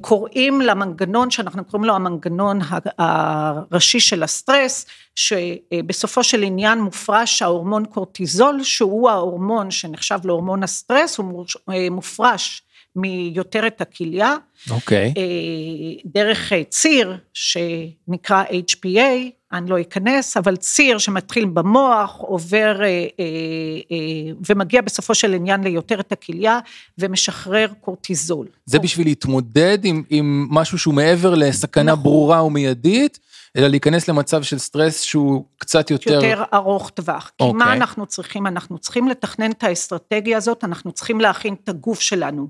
קוראים 0.00 0.60
למנגנון 0.60 1.30
שאנחנו 1.30 1.64
קוראים 1.64 1.84
לו 1.84 1.94
המנגנון 1.94 2.58
הראשי 2.98 4.00
של 4.00 4.22
הסטרס, 4.22 4.86
שבסופו 5.16 6.22
של 6.24 6.42
עניין 6.42 6.80
מופרש 6.80 7.42
ההורמון 7.42 7.84
קורטיזול, 7.84 8.62
שהוא 8.62 9.10
ההורמון 9.10 9.70
שנחשב 9.70 10.18
להורמון 10.24 10.62
הסטרס, 10.62 11.18
הוא 11.18 11.44
אה, 11.70 11.90
מופרש 11.90 12.62
מיותרת 12.96 13.80
הכליה, 13.80 14.36
אוקיי. 14.70 15.14
אה, 15.16 16.02
דרך 16.04 16.52
אה, 16.52 16.64
ציר 16.64 17.16
שנקרא 17.34 18.44
HPA, 18.44 19.30
אני 19.52 19.70
לא 19.70 19.80
אכנס, 19.80 20.36
אבל 20.36 20.56
ציר 20.56 20.98
שמתחיל 20.98 21.44
במוח, 21.44 22.16
עובר 22.18 22.82
אה, 22.82 22.86
אה, 22.86 23.06
אה, 23.20 24.32
ומגיע 24.48 24.82
בסופו 24.82 25.14
של 25.14 25.34
עניין 25.34 25.64
ליותרת 25.64 26.12
הכליה 26.12 26.58
ומשחרר 26.98 27.68
קורטיזול. 27.80 28.46
זה 28.66 28.78
בשביל 28.78 29.06
להתמודד 29.06 29.78
עם, 29.84 30.02
עם 30.10 30.46
משהו 30.50 30.78
שהוא 30.78 30.94
מעבר 30.94 31.34
לסכנה 31.34 31.92
נכון. 31.92 32.02
ברורה 32.02 32.44
ומיידית, 32.44 33.18
אלא 33.56 33.68
להיכנס 33.68 34.08
למצב 34.08 34.42
של 34.42 34.58
סטרס 34.58 35.02
שהוא 35.02 35.44
קצת 35.58 35.90
יותר... 35.90 36.12
יותר 36.12 36.42
ארוך 36.54 36.90
טווח. 36.90 37.30
כי 37.38 37.44
אוקיי. 37.44 37.58
מה 37.58 37.72
אנחנו 37.72 38.06
צריכים? 38.06 38.46
אנחנו 38.46 38.78
צריכים 38.78 39.08
לתכנן 39.08 39.50
את 39.50 39.64
האסטרטגיה 39.64 40.36
הזאת, 40.36 40.64
אנחנו 40.64 40.92
צריכים 40.92 41.20
להכין 41.20 41.54
את 41.64 41.68
הגוף 41.68 42.00
שלנו. 42.00 42.48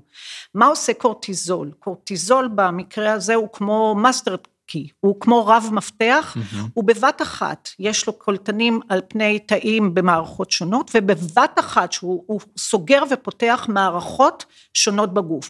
מה 0.53 0.65
עושה 0.65 0.93
קורטיזול? 0.93 1.71
קורטיזול 1.79 2.49
במקרה 2.55 3.11
הזה 3.13 3.35
הוא 3.35 3.47
כמו 3.53 3.95
master 3.95 4.35
key, 4.69 4.87
הוא 4.99 5.19
כמו 5.19 5.47
רב 5.47 5.69
מפתח, 5.71 6.37
הוא 6.73 6.83
בבת 6.83 7.21
אחת, 7.21 7.69
יש 7.79 8.07
לו 8.07 8.13
קולטנים 8.13 8.79
על 8.89 9.01
פני 9.07 9.39
תאים 9.39 9.93
במערכות 9.93 10.51
שונות, 10.51 10.91
ובבת 10.93 11.59
אחת 11.59 11.91
שהוא 11.91 12.23
הוא 12.27 12.39
סוגר 12.57 13.03
ופותח 13.11 13.65
מערכות 13.69 14.45
שונות 14.73 15.13
בגוף. 15.13 15.49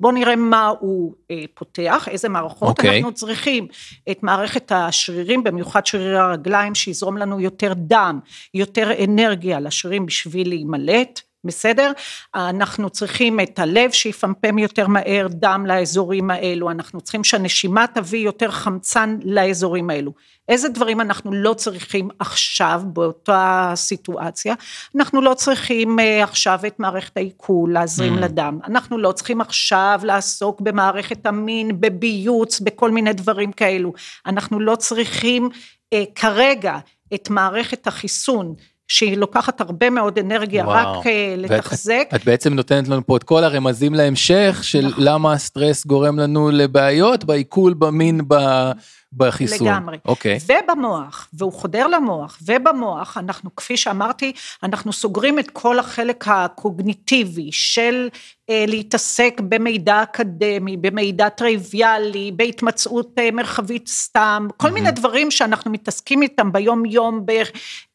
בואו 0.00 0.12
נראה 0.12 0.36
מה 0.36 0.72
הוא 0.80 1.14
אה, 1.30 1.44
פותח, 1.54 2.08
איזה 2.08 2.28
מערכות 2.28 2.68
אוקיי. 2.68 2.96
אנחנו 2.96 3.14
צריכים. 3.14 3.68
את 4.10 4.22
מערכת 4.22 4.72
השרירים, 4.72 5.44
במיוחד 5.44 5.86
שרירי 5.86 6.18
הרגליים, 6.18 6.74
שיזרום 6.74 7.16
לנו 7.16 7.40
יותר 7.40 7.72
דם, 7.76 8.20
יותר 8.54 9.04
אנרגיה 9.04 9.60
לשרירים 9.60 10.06
בשביל 10.06 10.48
להימלט. 10.48 11.29
בסדר? 11.44 11.92
אנחנו 12.34 12.90
צריכים 12.90 13.40
את 13.40 13.58
הלב 13.58 13.90
שיפמפם 13.90 14.58
יותר 14.58 14.86
מהר 14.86 15.26
דם 15.30 15.64
לאזורים 15.68 16.30
האלו, 16.30 16.70
אנחנו 16.70 17.00
צריכים 17.00 17.24
שהנשימה 17.24 17.84
תביא 17.94 18.24
יותר 18.24 18.50
חמצן 18.50 19.18
לאזורים 19.24 19.90
האלו. 19.90 20.12
איזה 20.48 20.68
דברים 20.68 21.00
אנחנו 21.00 21.32
לא 21.32 21.54
צריכים 21.54 22.08
עכשיו 22.18 22.82
באותה 22.84 23.72
סיטואציה? 23.74 24.54
אנחנו 24.96 25.20
לא 25.20 25.34
צריכים 25.34 26.00
אה, 26.00 26.22
עכשיו 26.22 26.60
את 26.66 26.80
מערכת 26.80 27.16
העיכול 27.16 27.72
להזרים 27.72 28.10
Mm. 28.14 28.20
לדם, 28.20 28.58
אנחנו 28.64 28.98
לא 28.98 29.12
צריכים 29.12 29.40
עכשיו 29.40 30.00
לעסוק 30.02 30.60
במערכת 30.60 31.26
המין, 31.26 31.80
בביוץ, 31.80 32.60
בכל 32.60 32.90
מיני 32.90 33.12
דברים 33.12 33.52
כאלו, 33.52 33.92
אנחנו 34.26 34.60
לא 34.60 34.76
צריכים 34.76 35.48
אה, 35.92 36.04
כרגע 36.14 36.78
את 37.14 37.30
מערכת 37.30 37.86
החיסון. 37.86 38.54
שהיא 38.90 39.16
לוקחת 39.16 39.60
הרבה 39.60 39.90
מאוד 39.90 40.18
אנרגיה 40.18 40.64
וואו. 40.64 40.98
רק 41.00 41.06
אה, 41.06 41.34
ואת- 41.42 41.50
לתחזק. 41.50 42.08
את 42.14 42.24
בעצם 42.24 42.54
נותנת 42.54 42.88
לנו 42.88 43.06
פה 43.06 43.16
את 43.16 43.22
כל 43.22 43.44
הרמזים 43.44 43.94
להמשך 43.94 44.58
של 44.62 44.86
נכון. 44.86 45.04
למה 45.04 45.32
הסטרס 45.32 45.86
גורם 45.86 46.18
לנו 46.18 46.50
לבעיות 46.50 47.24
בעיכול, 47.24 47.74
במין, 47.74 48.20
ב- 48.28 48.70
בחיסון. 49.12 49.66
לגמרי. 49.68 49.98
אוקיי. 50.04 50.38
ובמוח, 50.46 51.28
והוא 51.32 51.52
חודר 51.52 51.86
למוח, 51.86 52.38
ובמוח, 52.42 53.18
אנחנו, 53.18 53.56
כפי 53.56 53.76
שאמרתי, 53.76 54.32
אנחנו 54.62 54.92
סוגרים 54.92 55.38
את 55.38 55.50
כל 55.50 55.78
החלק 55.78 56.24
הקוגניטיבי 56.28 57.48
של 57.52 58.08
אה, 58.50 58.64
להתעסק 58.68 59.40
במידע 59.48 60.02
אקדמי, 60.02 60.76
במידע 60.76 61.28
טריוויאלי, 61.28 62.32
בהתמצאות 62.36 63.14
אה, 63.18 63.30
מרחבית 63.30 63.88
סתם, 63.88 64.48
כל 64.56 64.70
מיני 64.70 64.90
דברים 64.90 65.30
שאנחנו 65.30 65.70
מתעסקים 65.70 66.22
איתם 66.22 66.52
ביום 66.52 66.86
יום, 66.86 67.26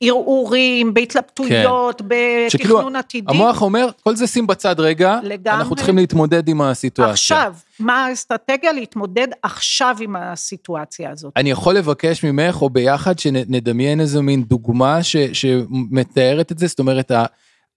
בערעורים, 0.02 0.94
בהתלבטויות, 0.94 2.02
שכאילו 2.50 2.76
בתכנון 2.78 2.96
עתידי. 2.96 3.32
המוח 3.32 3.62
אומר, 3.62 3.90
כל 4.04 4.16
זה 4.16 4.28
שים 4.28 4.48
בצד 4.48 4.80
רגע, 4.80 5.20
לגמרי. 5.24 5.60
אנחנו 5.60 5.76
צריכים 5.76 5.98
להתמודד 5.98 6.48
עם 6.48 6.62
הסיטואציה. 6.62 7.12
עכשיו, 7.12 7.54
מה 7.80 8.06
האסטרטגיה 8.06 8.74
להתמודד 8.74 9.28
עכשיו 9.44 9.96
עם 10.00 10.16
הסיטואציה 10.16 11.12
הזאת? 11.12 11.34
אני 11.36 11.52
יכול 11.52 11.76
לבקש 11.76 12.26
ממך, 12.26 12.62
או 12.62 12.70
ביחד, 12.70 13.20
שנדמיין 13.20 14.02
איזו 14.02 14.24
מין 14.24 14.44
דוגמה 14.44 15.04
ש, 15.04 15.16
שמתארת 15.18 16.52
את 16.52 16.58
זה, 16.60 16.68
זאת 16.68 16.80
אומרת, 16.80 17.12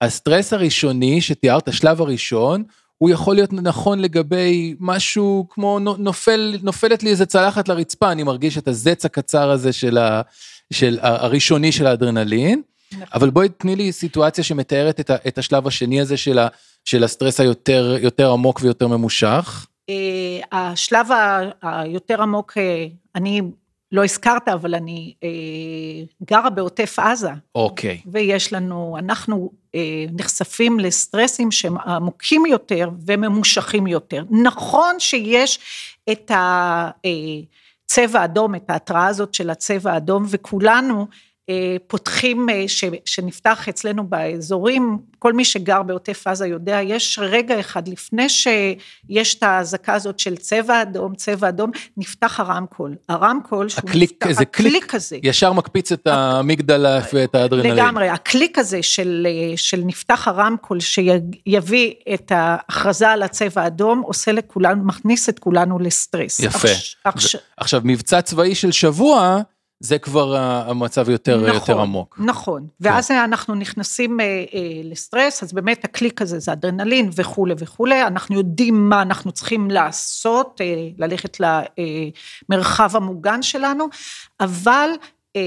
הסטרס 0.01 0.53
הראשוני 0.53 1.21
שתיארת, 1.21 1.67
השלב 1.67 2.01
הראשון, 2.01 2.63
הוא 2.97 3.09
יכול 3.09 3.35
להיות 3.35 3.53
נכון 3.53 3.99
לגבי 3.99 4.75
משהו 4.79 5.45
כמו 5.49 5.79
נו- 5.79 5.95
נופל, 5.97 6.57
נופלת 6.61 7.03
לי 7.03 7.09
איזה 7.09 7.25
צלחת 7.25 7.67
לרצפה, 7.67 8.11
אני 8.11 8.23
מרגיש 8.23 8.57
את 8.57 8.67
הזץ 8.67 9.05
הקצר 9.05 9.51
הזה 9.51 9.73
של, 9.73 9.97
ה, 9.97 10.21
של 10.73 10.99
ה- 11.01 11.25
הראשוני 11.25 11.71
של 11.71 11.87
האדרנלין, 11.87 12.61
נכון. 12.91 13.07
אבל 13.13 13.29
בואי 13.29 13.49
תני 13.49 13.75
לי 13.75 13.91
סיטואציה 13.91 14.43
שמתארת 14.43 14.99
את, 14.99 15.09
ה, 15.09 15.15
את 15.27 15.37
השלב 15.37 15.67
השני 15.67 16.01
הזה 16.01 16.17
של, 16.17 16.39
ה, 16.39 16.47
של 16.85 17.03
הסטרס 17.03 17.39
היותר 17.39 17.97
יותר 18.01 18.31
עמוק 18.31 18.59
ויותר 18.63 18.87
ממושך. 18.87 19.65
אה, 19.89 20.59
השלב 20.59 21.07
היותר 21.61 22.21
עמוק, 22.21 22.53
אה, 22.57 22.85
אני 23.15 23.41
לא 23.91 24.03
הזכרת, 24.03 24.47
אבל 24.47 24.75
אני 24.75 25.13
אה, 25.23 25.29
גרה 26.23 26.49
בעוטף 26.49 26.99
עזה, 26.99 27.29
אוקיי. 27.55 28.01
ויש 28.11 28.53
לנו, 28.53 28.95
אנחנו 28.99 29.51
נחשפים 30.11 30.79
לסטרסים 30.79 31.51
שהם 31.51 31.77
עמוקים 31.77 32.45
יותר 32.45 32.89
וממושכים 33.05 33.87
יותר. 33.87 34.23
נכון 34.29 34.95
שיש 34.99 35.59
את 36.11 36.31
הצבע 36.31 38.21
האדום, 38.21 38.55
את 38.55 38.69
ההתראה 38.69 39.07
הזאת 39.07 39.33
של 39.33 39.49
הצבע 39.49 39.93
האדום, 39.93 40.25
וכולנו 40.29 41.07
פותחים, 41.87 42.49
אה, 42.49 42.63
ש- 42.67 42.83
שנפתח 43.05 43.69
אצלנו 43.69 44.07
באזורים, 44.07 44.97
כל 45.19 45.33
מי 45.33 45.45
שגר 45.45 45.83
בעוטף 45.83 46.27
עזה 46.27 46.47
יודע, 46.47 46.79
יש 46.83 47.19
רגע 47.21 47.59
אחד 47.59 47.87
לפני 47.87 48.29
שיש 48.29 49.35
את 49.35 49.43
האזעקה 49.43 49.93
הזאת 49.93 50.19
של 50.19 50.35
צבע 50.37 50.81
אדום, 50.81 51.15
צבע 51.15 51.49
אדום, 51.49 51.71
נפתח 51.97 52.39
הרמקול. 52.39 52.95
הרמקול, 53.09 53.69
שהוא 53.69 53.89
הקליק, 53.89 54.11
נפתח, 54.11 54.27
איזה 54.27 54.45
קליק, 54.45 54.67
הקליק 54.75 54.95
הזה. 54.95 55.17
ישר 55.23 55.53
מקפיץ 55.53 55.91
את 55.91 56.07
האמיגדלה 56.07 57.01
ואת 57.13 57.35
האדרנלין. 57.35 57.73
לגמרי, 57.75 58.09
הקליק 58.09 58.59
הזה 58.59 58.83
של, 58.83 59.27
של 59.55 59.81
נפתח 59.85 60.27
הרמקול 60.27 60.79
שיביא 60.79 61.93
את 62.13 62.31
ההכרזה 62.35 63.09
על 63.09 63.23
הצבע 63.23 63.61
האדום, 63.61 63.99
עושה 64.01 64.31
לכולנו, 64.31 64.83
מכניס 64.83 65.29
את 65.29 65.39
כולנו 65.39 65.79
לסטרס. 65.79 66.39
יפה. 66.39 66.67
עכש- 66.67 66.95
עכש- 67.03 67.35
עכשיו, 67.57 67.81
מבצע 67.83 68.21
צבאי 68.21 68.55
של 68.55 68.71
שבוע, 68.71 69.41
זה 69.79 69.99
כבר 69.99 70.35
המצב 70.37 71.09
יותר, 71.09 71.37
נכון, 71.37 71.53
יותר 71.53 71.81
עמוק. 71.81 72.15
כן. 72.17 72.23
נכון, 72.23 72.67
ואז 72.81 73.11
אנחנו 73.11 73.55
נכנסים 73.55 74.19
אה, 74.19 74.25
אה, 74.25 74.81
לסטרס, 74.83 75.43
אז 75.43 75.53
באמת 75.53 75.85
הקליק 75.85 76.21
הזה 76.21 76.39
זה 76.39 76.51
אדרנלין 76.51 77.09
וכולי 77.15 77.53
וכולי, 77.57 78.03
אנחנו 78.07 78.35
יודעים 78.35 78.89
מה 78.89 79.01
אנחנו 79.01 79.31
צריכים 79.31 79.71
לעשות, 79.71 80.61
אה, 80.61 80.89
ללכת 80.97 81.37
למרחב 82.49 82.95
המוגן 82.95 83.41
שלנו, 83.41 83.87
אבל 84.39 84.89
אה, 85.35 85.41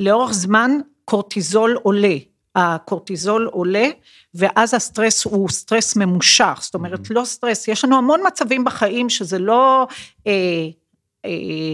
לאורך 0.00 0.32
זמן 0.32 0.70
קורטיזול 1.04 1.78
עולה. 1.82 2.16
הקורטיזול 2.56 3.48
עולה, 3.52 3.88
ואז 4.34 4.74
הסטרס 4.74 5.24
הוא 5.24 5.48
סטרס 5.48 5.96
ממושך, 5.96 6.58
זאת 6.62 6.74
אומרת 6.74 7.10
לא 7.10 7.24
סטרס, 7.24 7.68
יש 7.68 7.84
לנו 7.84 7.96
המון 7.96 8.20
מצבים 8.26 8.64
בחיים 8.64 9.10
שזה 9.10 9.38
לא 9.38 9.86
אה, 10.26 10.32
אה, 10.32 10.68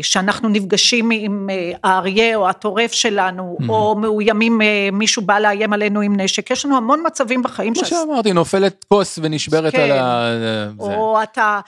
שאנחנו 0.03 0.49
נפגשים 0.49 1.11
עם 1.13 1.51
אה, 1.51 1.73
האריה 1.85 2.37
או 2.37 2.49
הטורף 2.49 2.93
שלנו. 2.93 3.57
או 3.69 3.95
מאוימים, 3.95 4.63
אה, 4.63 4.89
מישהו 4.93 5.23
בא 5.23 5.39
לאיים 5.39 5.73
עלינו 5.73 6.01
עם 6.01 6.21
נשק, 6.21 6.51
יש 6.51 6.65
לנו 6.65 6.77
המון 6.77 7.03
מצבים 7.07 7.43
בחיים. 7.43 7.75
כמו 7.75 7.85
שאמרתי, 7.85 8.33
נופלת 8.33 8.85
כוס 8.89 9.19
ונשברת 9.23 9.73
כן, 9.73 9.81
על 9.81 9.93
ה... 9.93 10.69
או 10.79 11.23
אתה... 11.23 11.61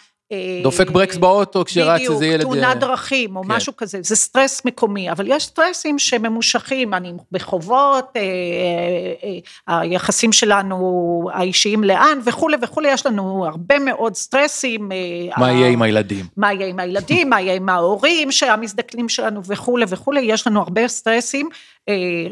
דופק 0.62 0.90
ברקס 0.90 1.16
באוטו 1.16 1.64
כשרץ 1.64 2.00
איזה 2.00 2.26
ילד. 2.26 2.46
בדיוק, 2.46 2.54
תאונת 2.54 2.78
דרכים 2.78 3.36
או 3.36 3.42
כן. 3.42 3.52
משהו 3.52 3.76
כזה, 3.76 3.98
זה 4.02 4.16
סטרס 4.16 4.64
מקומי, 4.64 5.10
אבל 5.10 5.26
יש 5.28 5.44
סטרסים 5.44 5.98
שממושכים, 5.98 6.94
אני 6.94 7.12
בחובות, 7.32 8.12
אה, 8.16 8.22
אה, 9.68 9.80
היחסים 9.80 10.32
שלנו 10.32 11.28
האישיים 11.32 11.84
לאן 11.84 12.18
וכולי 12.24 12.56
וכולי, 12.62 12.88
יש 12.88 13.06
לנו 13.06 13.46
הרבה 13.46 13.78
מאוד 13.78 14.14
סטרסים. 14.14 14.92
אה, 14.92 14.96
מה 15.36 15.52
יהיה 15.52 15.68
עם 15.68 15.82
הילדים? 15.82 16.26
מה 16.36 16.52
יהיה 16.52 16.66
עם 16.66 16.80
הילדים, 16.80 17.30
מה 17.30 17.40
יהיה 17.40 17.54
עם 17.54 17.68
ההורים 17.68 18.32
שהמזדקנים 18.32 19.08
שלנו 19.08 19.40
וכולי 19.44 19.84
וכולי, 19.88 20.20
יש 20.20 20.46
לנו 20.46 20.60
הרבה 20.60 20.88
סטרסים. 20.88 21.48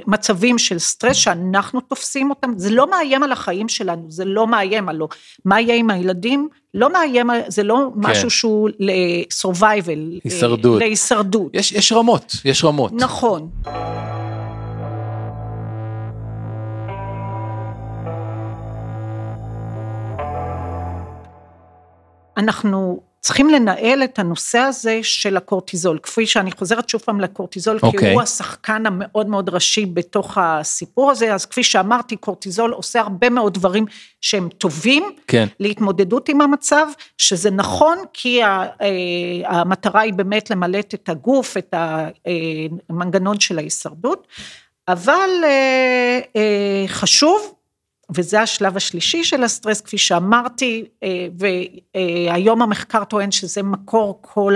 מצבים 0.07 0.59
של 0.59 0.79
סטרס 0.79 1.17
שאנחנו 1.17 1.81
תופסים 1.81 2.31
אותם, 2.31 2.53
זה 2.57 2.71
לא 2.71 2.91
מאיים 2.91 3.23
על 3.23 3.33
החיים 3.33 3.69
שלנו, 3.69 4.07
זה 4.09 4.25
לא 4.25 4.47
מאיים 4.47 4.89
עלו. 4.89 5.09
מה 5.45 5.61
יהיה 5.61 5.75
עם 5.75 5.91
הילדים? 5.91 6.49
לא 6.75 6.93
מאיים, 6.93 7.31
זה 7.49 7.63
לא 7.63 7.91
כן. 7.95 8.11
משהו 8.11 8.31
שהוא 8.31 8.71
ל-survival. 8.79 10.21
הישרדות. 10.25 10.79
להישרדות. 10.79 11.51
יש, 11.55 11.73
יש 11.73 11.93
רמות, 11.93 12.37
יש 12.45 12.65
רמות. 12.65 12.93
נכון. 12.93 13.51
אנחנו 22.37 23.10
צריכים 23.21 23.49
לנהל 23.49 24.05
את 24.05 24.19
הנושא 24.19 24.59
הזה 24.59 25.01
של 25.03 25.37
הקורטיזול, 25.37 25.99
כפי 26.03 26.27
שאני 26.27 26.53
חוזרת 26.53 26.89
שוב 26.89 27.01
פעם 27.01 27.21
לקורטיזול, 27.21 27.77
okay. 27.77 27.81
כי 27.81 27.87
אוקיי. 27.87 28.13
הוא 28.13 28.23
השחקן 28.23 28.87
המאוד 28.87 29.29
מאוד 29.29 29.49
ראשי 29.49 29.87
בתוך 29.87 30.39
הסיפור 30.41 31.11
הזה, 31.11 31.35
אז 31.35 31.47
כפי 31.47 31.63
שאמרתי, 31.63 32.17
קורטיזול 32.17 32.73
עושה 32.73 33.01
הרבה 33.01 33.31
מאוד 33.31 33.55
דברים 33.55 33.85
שהם 34.21 34.49
טובים 34.49 35.05
כן. 35.27 35.47
להתמודדות 35.61 36.29
עם 36.29 36.41
המצב, 36.41 36.87
שזה 37.19 37.51
נכון, 37.51 37.99
כי 38.13 38.45
אה, 38.45 38.69
המטרה 39.45 40.01
היא 40.01 40.13
באמת 40.13 40.51
למלט 40.51 40.95
את 40.95 41.09
הגוף, 41.09 41.57
את 41.57 41.75
המנגנון 42.91 43.41
של 43.41 43.59
ההישרדות, 43.59 44.27
אבל 44.89 45.31
אה, 45.45 46.21
אה, 46.37 46.85
חשוב 46.89 47.55
וזה 48.15 48.41
השלב 48.41 48.77
השלישי 48.77 49.25
של 49.25 49.43
הסטרס, 49.43 49.81
כפי 49.81 49.99
שאמרתי, 49.99 50.85
אה, 51.03 51.27
והיום 51.39 52.63
המחקר 52.63 53.05
טוען 53.05 53.31
שזה 53.31 53.63
מקור 53.63 54.19
כל 54.23 54.55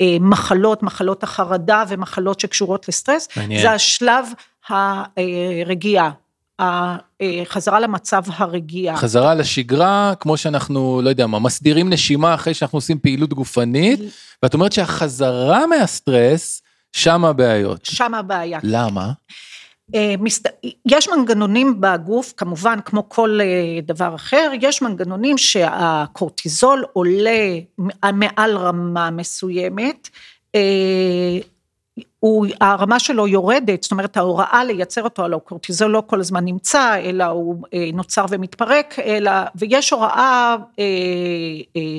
המחלות, 0.00 0.82
מחלות 0.82 1.22
החרדה 1.22 1.84
ומחלות 1.88 2.40
שקשורות 2.40 2.88
לסטרס, 2.88 3.28
מעניין. 3.36 3.62
זה 3.62 3.70
השלב 3.70 4.26
הרגיעה. 4.68 6.10
החזרה 7.42 7.80
למצב 7.80 8.22
הרגיעה. 8.26 8.96
חזרה 8.96 9.34
לשגרה, 9.34 10.12
כמו 10.20 10.36
שאנחנו, 10.36 11.00
לא 11.04 11.08
יודע 11.08 11.26
מה, 11.26 11.38
מסדירים 11.38 11.90
נשימה 11.90 12.34
אחרי 12.34 12.54
שאנחנו 12.54 12.76
עושים 12.76 12.98
פעילות 12.98 13.34
גופנית, 13.34 14.00
ואת 14.42 14.54
אומרת 14.54 14.72
שהחזרה 14.72 15.66
מהסטרס, 15.66 16.62
שם 16.92 17.24
הבעיות. 17.24 17.86
שם 17.86 18.14
הבעיה. 18.14 18.58
למה? 18.62 19.12
אה, 19.94 20.14
יש 20.86 21.08
מנגנונים 21.08 21.80
בגוף, 21.80 22.32
כמובן 22.36 22.78
כמו 22.84 23.08
כל 23.08 23.38
אה, 23.40 23.80
דבר 23.82 24.14
אחר, 24.14 24.50
יש 24.60 24.82
מנגנונים 24.82 25.38
שהקורטיזול 25.38 26.84
עולה 26.92 27.48
מעל 28.12 28.56
רמה 28.56 29.10
מסוימת, 29.10 30.08
אה, 30.54 31.38
הוא, 32.20 32.46
הרמה 32.60 32.98
שלו 32.98 33.28
יורדת, 33.28 33.82
זאת 33.82 33.92
אומרת 33.92 34.16
ההוראה 34.16 34.64
לייצר 34.64 35.02
אותו, 35.02 35.24
הלוא 35.24 35.38
קורטיזול 35.38 35.90
לא 35.90 36.02
כל 36.06 36.20
הזמן 36.20 36.44
נמצא, 36.44 36.96
אלא 36.96 37.24
הוא 37.24 37.56
נוצר 37.92 38.24
ומתפרק, 38.30 38.98
אלא, 38.98 39.30
ויש 39.54 39.90
הוראה, 39.90 40.56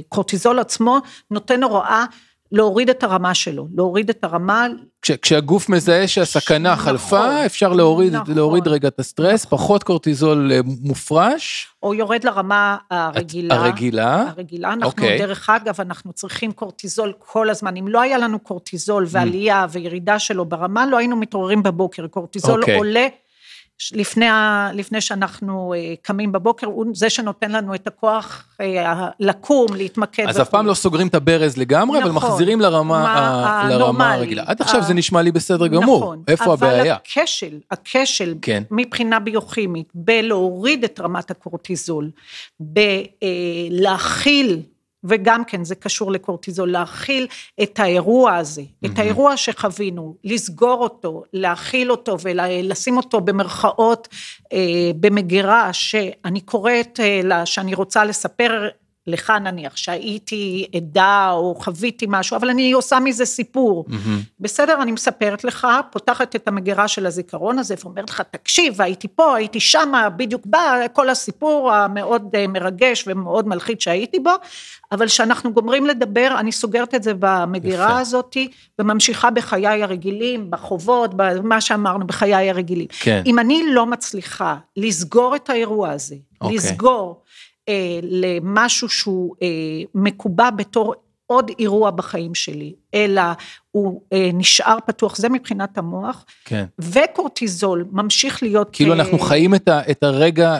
קורטיזול 0.09 0.59
עצמו 0.59 0.97
נותן 1.31 1.63
הוראה 1.63 2.05
להוריד 2.51 2.89
את 2.89 3.03
הרמה 3.03 3.33
שלו, 3.33 3.67
להוריד 3.75 4.09
את 4.09 4.23
הרמה. 4.23 4.67
כש, 5.01 5.11
כשהגוף 5.11 5.69
מזהה 5.69 6.07
שהסכנה 6.07 6.73
נכון, 6.73 6.85
חלפה, 6.85 7.45
אפשר 7.45 7.73
להוריד, 7.73 8.15
נכון, 8.15 8.35
להוריד 8.35 8.67
רגע 8.67 8.87
את 8.87 8.99
הסטרס, 8.99 9.45
נכון. 9.45 9.57
פחות 9.57 9.83
קורטיזול 9.83 10.51
אה, 10.51 10.59
מופרש. 10.81 11.67
או 11.83 11.93
יורד 11.93 12.23
לרמה 12.23 12.77
הרגילה. 12.89 13.55
הרגילה. 13.55 14.21
הרגילה, 14.21 14.73
אנחנו, 14.73 14.89
אוקיי. 14.89 15.19
דרך 15.19 15.49
אגב, 15.49 15.81
אנחנו 15.81 16.13
צריכים 16.13 16.51
קורטיזול 16.51 17.13
כל 17.19 17.49
הזמן. 17.49 17.77
אם 17.77 17.87
לא 17.87 18.01
היה 18.01 18.17
לנו 18.17 18.39
קורטיזול 18.39 19.05
ועלייה 19.09 19.65
mm. 19.65 19.67
וירידה 19.71 20.19
שלו 20.19 20.45
ברמה, 20.45 20.85
לא 20.85 20.97
היינו 20.97 21.15
מתעוררים 21.15 21.63
בבוקר. 21.63 22.07
קורטיזול 22.07 22.59
אוקיי. 22.59 22.77
עולה. 22.77 23.07
לפני, 23.93 24.25
לפני 24.73 25.01
שאנחנו 25.01 25.73
אה, 25.73 25.93
קמים 26.01 26.31
בבוקר, 26.31 26.67
הוא 26.67 26.85
זה 26.93 27.09
שנותן 27.09 27.51
לנו 27.51 27.75
את 27.75 27.87
הכוח 27.87 28.47
אה, 28.61 29.09
לקום, 29.19 29.75
להתמקד. 29.75 30.25
אז 30.27 30.41
אף 30.41 30.49
פעם 30.49 30.67
לא 30.67 30.73
סוגרים 30.73 31.07
את 31.07 31.15
הברז 31.15 31.57
לגמרי, 31.57 31.99
נכון, 31.99 32.11
אבל 32.11 32.11
מחזירים 32.11 32.61
לרמה, 32.61 33.03
מה, 33.03 33.69
לרמה 33.69 34.13
הרגילה. 34.13 34.43
עד 34.45 34.61
עכשיו 34.61 34.83
זה 34.83 34.93
נשמע 34.93 35.21
לי 35.21 35.31
בסדר 35.31 35.67
גמור, 35.67 36.01
נכון, 36.01 36.23
איפה 36.27 36.53
הבעיה? 36.53 36.81
אבל 36.81 36.91
הכשל, 36.91 37.59
הכשל 37.71 38.35
כן. 38.41 38.63
מבחינה 38.71 39.19
ביוכימית, 39.19 39.87
בלהוריד 39.95 40.83
את 40.83 40.99
רמת 40.99 41.31
הקורטיזול, 41.31 42.09
בלהכיל 42.59 44.61
וגם 45.03 45.45
כן 45.45 45.63
זה 45.63 45.75
קשור 45.75 46.11
לקורטיזול, 46.11 46.71
להכיל 46.71 47.27
את 47.63 47.79
האירוע 47.79 48.35
הזה, 48.35 48.61
mm-hmm. 48.61 48.91
את 48.91 48.99
האירוע 48.99 49.37
שחווינו, 49.37 50.15
לסגור 50.23 50.83
אותו, 50.83 51.23
להכיל 51.33 51.91
אותו 51.91 52.17
ולשים 52.21 52.97
אותו 52.97 53.21
במרכאות 53.21 54.07
אה, 54.53 54.91
במגירה 54.99 55.73
שאני 55.73 56.41
קוראת 56.41 56.99
אה, 56.99 57.21
לה, 57.23 57.45
שאני 57.45 57.73
רוצה 57.73 58.05
לספר 58.05 58.69
לך 59.07 59.29
נניח 59.29 59.75
שהייתי 59.75 60.67
עדה 60.75 61.31
או 61.31 61.55
חוויתי 61.55 62.05
משהו, 62.09 62.37
אבל 62.37 62.49
אני 62.49 62.71
עושה 62.71 62.99
מזה 62.99 63.25
סיפור. 63.25 63.85
Mm-hmm. 63.89 63.95
בסדר, 64.39 64.81
אני 64.81 64.91
מספרת 64.91 65.43
לך, 65.43 65.67
פותחת 65.91 66.35
את 66.35 66.47
המגירה 66.47 66.87
של 66.87 67.05
הזיכרון 67.05 67.59
הזה 67.59 67.75
ואומרת 67.83 68.09
לך, 68.09 68.21
תקשיב, 68.31 68.81
הייתי 68.81 69.07
פה, 69.07 69.35
הייתי 69.35 69.59
שמה, 69.59 70.09
בדיוק 70.09 70.41
בא, 70.45 70.75
כל 70.93 71.09
הסיפור 71.09 71.71
המאוד 71.71 72.29
אה, 72.35 72.47
מרגש 72.47 73.03
ומאוד 73.07 73.47
מלחיץ 73.47 73.83
שהייתי 73.83 74.19
בו, 74.19 74.31
אבל 74.91 75.07
כשאנחנו 75.07 75.53
גומרים 75.53 75.85
לדבר, 75.85 76.35
אני 76.39 76.51
סוגרת 76.51 76.95
את 76.95 77.03
זה 77.03 77.11
במגירה 77.19 77.85
יפה. 77.85 77.99
הזאת, 77.99 78.37
וממשיכה 78.79 79.29
בחיי 79.31 79.83
הרגילים, 79.83 80.51
בחובות, 80.51 81.13
במה 81.15 81.61
שאמרנו, 81.61 82.07
בחיי 82.07 82.49
הרגילים. 82.49 82.87
כן. 82.99 83.23
אם 83.25 83.39
אני 83.39 83.63
לא 83.67 83.85
מצליחה 83.85 84.55
לסגור 84.77 85.35
את 85.35 85.49
האירוע 85.49 85.89
הזה, 85.89 86.15
אוקיי. 86.41 86.57
לסגור, 86.57 87.21
למשהו 88.01 88.89
שהוא 88.89 89.35
אה, 89.41 89.47
מקובע 89.95 90.49
בתור 90.49 90.93
עוד 91.25 91.51
אירוע 91.59 91.91
בחיים 91.91 92.35
שלי, 92.35 92.75
אלא 92.93 93.21
הוא 93.71 94.01
אה, 94.13 94.29
נשאר 94.33 94.77
פתוח, 94.85 95.15
זה 95.15 95.29
מבחינת 95.29 95.77
המוח, 95.77 96.25
כן. 96.45 96.65
וקורטיזול 96.79 97.85
ממשיך 97.91 98.43
להיות... 98.43 98.69
כאילו 98.71 98.93
אה, 98.93 98.99
אנחנו 98.99 99.19
חיים 99.19 99.55
את, 99.55 99.67
ה, 99.67 99.81
את 99.91 100.03
הרגע, 100.03 100.57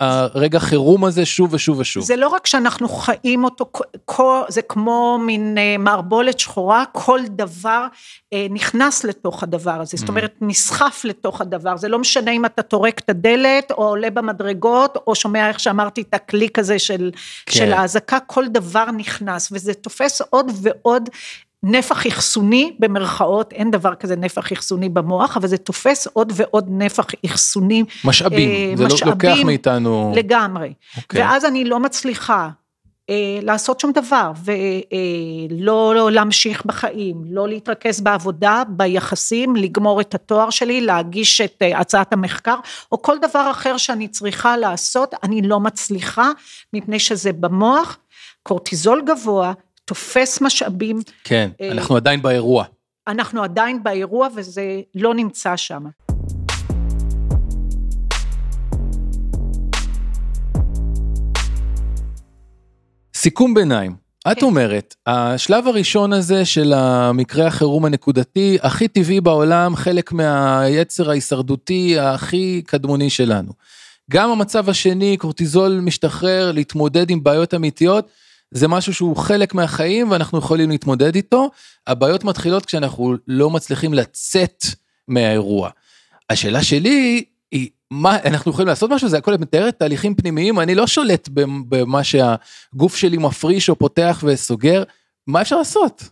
הרגע 0.00 0.58
חירום 0.58 1.04
הזה 1.04 1.26
שוב 1.26 1.54
ושוב 1.54 1.78
ושוב. 1.78 2.04
זה 2.04 2.16
לא 2.16 2.28
רק 2.28 2.46
שאנחנו 2.46 2.88
חיים 2.88 3.44
אותו, 3.44 3.70
כל, 4.04 4.42
זה 4.48 4.62
כמו 4.62 5.18
מין 5.26 5.58
אה, 5.58 5.76
מערבולת 5.78 6.38
שחורה, 6.38 6.84
כל 6.92 7.20
דבר 7.28 7.86
אה, 8.32 8.46
נכנס 8.50 9.04
לתוך 9.04 9.42
הדבר 9.42 9.80
הזה, 9.80 9.96
זאת 9.96 10.06
mm. 10.06 10.08
אומרת 10.08 10.34
נסחף 10.40 11.02
לתוך 11.04 11.40
הדבר, 11.40 11.76
זה 11.76 11.88
לא 11.88 11.98
משנה 11.98 12.30
אם 12.30 12.44
אתה 12.44 12.62
טורק 12.62 12.98
את 12.98 13.10
הדלת, 13.10 13.70
או 13.70 13.84
עולה 13.88 14.10
במדרגות, 14.10 14.96
או 15.06 15.14
שומע 15.14 15.48
איך 15.48 15.60
שאמרתי 15.60 16.00
את 16.00 16.14
הקליק 16.14 16.58
הזה 16.58 16.78
של, 16.78 17.10
כן. 17.46 17.52
של 17.52 17.72
האזעקה, 17.72 18.18
כל 18.20 18.48
דבר 18.48 18.90
נכנס, 18.90 19.48
וזה 19.52 19.74
תופס 19.74 20.22
עוד 20.30 20.50
ועוד 20.62 21.08
נפח 21.64 22.06
אחסוני 22.06 22.76
במרכאות, 22.78 23.52
אין 23.52 23.70
דבר 23.70 23.94
כזה 23.94 24.16
נפח 24.16 24.52
אחסוני 24.52 24.88
במוח, 24.88 25.36
אבל 25.36 25.48
זה 25.48 25.56
תופס 25.56 26.06
עוד 26.12 26.32
ועוד 26.36 26.66
נפח 26.68 27.06
אחסוני. 27.26 27.84
משאבים, 28.04 28.50
אה, 28.50 28.76
זה 28.76 28.86
משאבים, 28.86 29.12
לוקח 29.12 29.36
מאיתנו. 29.44 30.12
לגמרי. 30.16 30.72
אוקיי. 30.96 31.22
ואז 31.22 31.44
אני 31.44 31.64
לא 31.64 31.80
מצליחה 31.80 32.48
אה, 33.10 33.38
לעשות 33.42 33.80
שום 33.80 33.92
דבר, 33.92 34.32
ולא 34.44 35.90
אה, 35.90 35.94
לא 35.94 36.10
להמשיך 36.10 36.66
בחיים, 36.66 37.22
לא 37.26 37.48
להתרכז 37.48 38.00
בעבודה, 38.00 38.62
ביחסים, 38.68 39.56
לגמור 39.56 40.00
את 40.00 40.14
התואר 40.14 40.50
שלי, 40.50 40.80
להגיש 40.80 41.40
את 41.40 41.62
אה, 41.62 41.78
הצעת 41.78 42.12
המחקר, 42.12 42.56
או 42.92 43.02
כל 43.02 43.18
דבר 43.18 43.50
אחר 43.50 43.76
שאני 43.76 44.08
צריכה 44.08 44.56
לעשות, 44.56 45.14
אני 45.22 45.42
לא 45.42 45.60
מצליחה, 45.60 46.30
מפני 46.72 46.98
שזה 46.98 47.32
במוח, 47.32 47.98
קורטיזול 48.42 49.02
גבוה, 49.06 49.52
תופס 49.84 50.40
משאבים. 50.40 51.00
כן, 51.24 51.50
אה, 51.60 51.72
אנחנו 51.72 51.96
עדיין 51.96 52.22
באירוע. 52.22 52.64
אנחנו 53.06 53.42
עדיין 53.42 53.82
באירוע 53.82 54.28
וזה 54.36 54.80
לא 54.94 55.14
נמצא 55.14 55.56
שם. 55.56 55.84
סיכום 63.14 63.54
ביניים. 63.54 63.94
את 64.32 64.38
כן. 64.38 64.46
אומרת, 64.46 64.94
השלב 65.06 65.66
הראשון 65.66 66.12
הזה 66.12 66.44
של 66.44 66.72
המקרה 66.72 67.46
החירום 67.46 67.84
הנקודתי, 67.84 68.58
הכי 68.62 68.88
טבעי 68.88 69.20
בעולם, 69.20 69.76
חלק 69.76 70.12
מהיצר 70.12 71.10
ההישרדותי 71.10 71.98
הכי 71.98 72.62
קדמוני 72.66 73.10
שלנו. 73.10 73.52
גם 74.10 74.30
המצב 74.30 74.68
השני, 74.68 75.16
קורטיזול 75.16 75.80
משתחרר, 75.82 76.52
להתמודד 76.52 77.10
עם 77.10 77.22
בעיות 77.22 77.54
אמיתיות, 77.54 78.08
זה 78.50 78.68
משהו 78.68 78.94
שהוא 78.94 79.16
חלק 79.16 79.54
מהחיים 79.54 80.10
ואנחנו 80.10 80.38
יכולים 80.38 80.70
להתמודד 80.70 81.14
איתו. 81.14 81.50
הבעיות 81.86 82.24
מתחילות 82.24 82.66
כשאנחנו 82.66 83.14
לא 83.28 83.50
מצליחים 83.50 83.94
לצאת 83.94 84.64
מהאירוע. 85.08 85.70
השאלה 86.30 86.62
שלי 86.62 87.24
היא, 87.52 87.68
מה, 87.90 88.16
אנחנו 88.24 88.50
יכולים 88.50 88.68
לעשות 88.68 88.90
משהו? 88.90 89.08
זה 89.08 89.18
הכל 89.18 89.34
את 89.34 89.40
מתארת 89.40 89.78
תהליכים 89.78 90.14
פנימיים, 90.14 90.60
אני 90.60 90.74
לא 90.74 90.86
שולט 90.86 91.28
במה 91.68 92.04
שהגוף 92.04 92.96
שלי 92.96 93.18
מפריש 93.18 93.68
או 93.68 93.78
פותח 93.78 94.24
וסוגר, 94.26 94.82
מה 95.26 95.40
אפשר 95.42 95.56
לעשות? 95.56 96.02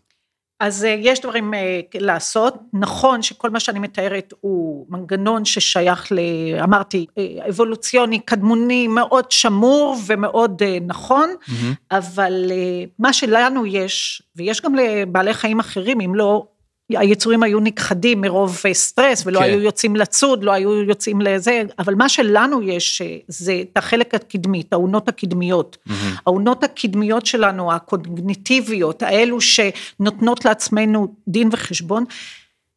אז 0.62 0.84
אה, 0.84 0.96
יש 0.98 1.20
דברים 1.20 1.54
אה, 1.54 1.80
לעשות, 1.94 2.54
נכון 2.72 3.22
שכל 3.22 3.50
מה 3.50 3.60
שאני 3.60 3.78
מתארת 3.78 4.34
הוא 4.40 4.86
מנגנון 4.88 5.44
ששייך 5.44 6.12
ל... 6.12 6.18
אמרתי, 6.62 7.06
אה, 7.18 7.48
אבולוציוני, 7.48 8.20
קדמוני, 8.20 8.88
מאוד 8.88 9.30
שמור 9.30 9.96
ומאוד 10.06 10.62
נכון, 10.86 11.30
mm-hmm. 11.30 11.52
אבל 11.90 12.52
מה 12.98 13.12
שלנו 13.12 13.66
יש, 13.66 14.22
ויש 14.36 14.60
גם 14.60 14.74
לבעלי 14.74 15.34
חיים 15.34 15.60
אחרים, 15.60 16.00
אם 16.00 16.14
לא 16.14 16.46
היצורים 16.90 17.42
היו 17.42 17.60
נכחדים 17.60 18.20
מרוב 18.20 18.60
אה, 18.66 18.74
סטרס 18.74 19.26
ולא 19.26 19.38
כן. 19.38 19.44
היו 19.44 19.60
יוצאים 19.60 19.96
לצוד, 19.96 20.44
לא 20.44 20.52
היו 20.52 20.82
יוצאים 20.82 21.20
לזה, 21.20 21.62
אבל 21.78 21.94
מה 21.94 22.08
שלנו 22.08 22.62
יש 22.62 23.02
אה, 23.02 23.16
זה 23.28 23.62
את 23.62 23.76
החלק 23.76 24.14
הקדמי, 24.14 24.60
את 24.60 24.72
האונות 24.72 25.08
הקדמיות. 25.08 25.76
Mm-hmm. 25.88 25.92
האונות 26.26 26.64
הקדמיות 26.64 27.26
שלנו, 27.26 27.72
הקוגניטיביות, 27.72 29.02
האלו 29.02 29.38
שנותנות 29.40 30.44
לעצמנו 30.44 31.14
דין 31.28 31.48
וחשבון, 31.52 32.04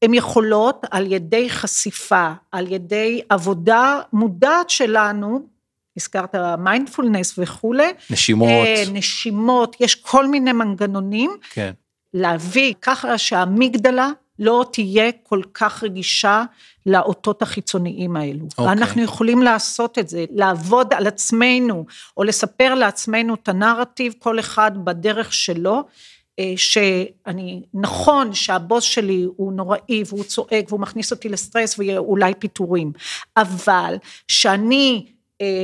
הן 0.02 0.14
יכולות 0.14 0.86
על 0.92 1.12
ידי 1.12 1.50
חשיפה, 1.50 2.32
על 2.52 2.72
ידי 2.72 3.22
עבודה 3.30 4.00
מודעת 4.14 4.70
שלנו, 4.70 5.40
הזכרת 5.98 6.36
מיינדפולנס 6.60 7.34
וכולי. 7.38 7.94
נשימות. 8.10 8.50
אה, 8.50 8.84
נשימות, 8.94 9.76
יש 9.80 9.96
כל 9.96 10.28
מיני 10.28 10.52
מנגנונים. 10.52 11.32
כן. 11.50 11.72
להביא 12.16 12.74
ככה 12.82 13.18
שהאמיגדלה 13.18 14.10
לא 14.40 14.66
תהיה 14.72 15.12
כל 15.24 15.42
כך 15.54 15.84
רגישה 15.84 16.44
לאותות 16.86 17.42
החיצוניים 17.42 18.16
האלו. 18.16 18.46
Okay. 18.46 18.58
אוקיי. 18.58 18.74
אנחנו 18.74 19.02
יכולים 19.02 19.42
לעשות 19.42 20.00
את 20.00 20.10
זה, 20.10 20.26
לעבוד 20.30 20.94
על 20.94 21.08
עצמנו, 21.08 21.86
או 22.18 22.24
לספר 22.24 22.76
לעצמנו 22.76 23.34
את 23.34 23.50
הנרטיב, 23.50 24.14
כל 24.20 24.40
אחד 24.40 24.72
בדרך 24.84 25.34
שלו, 25.34 25.84
אה, 26.40 26.54
שאני, 26.58 27.62
נכון 27.74 28.34
שהבוס 28.34 28.84
שלי 28.84 29.28
הוא 29.36 29.54
נוראי 29.54 30.04
והוא 30.08 30.24
צועק 30.24 30.66
והוא 30.70 30.80
מכניס 30.80 31.12
אותי 31.12 31.30
לסטרס 31.30 31.80
ואולי 31.80 32.34
פיטורים, 32.40 32.92
אבל 33.38 33.96
שאני 34.28 35.06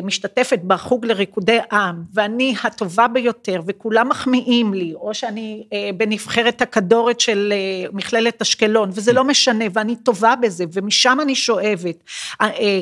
משתתפת 0.03 0.59
בחוג 0.63 1.05
לריקודי 1.05 1.59
עם 1.71 2.03
ואני 2.13 2.55
הטובה 2.63 3.07
ביותר 3.07 3.61
וכולם 3.67 4.09
מחמיאים 4.09 4.73
לי 4.73 4.93
או 4.93 5.13
שאני 5.13 5.67
אה, 5.73 5.89
בנבחרת 5.97 6.61
הכדורת 6.61 7.19
של 7.19 7.53
אה, 7.55 7.89
מכללת 7.93 8.41
אשקלון 8.41 8.89
וזה 8.93 9.13
לא 9.13 9.23
משנה 9.23 9.65
ואני 9.73 9.95
טובה 9.95 10.35
בזה 10.35 10.65
ומשם 10.73 11.17
אני 11.21 11.35
שואבת. 11.35 12.03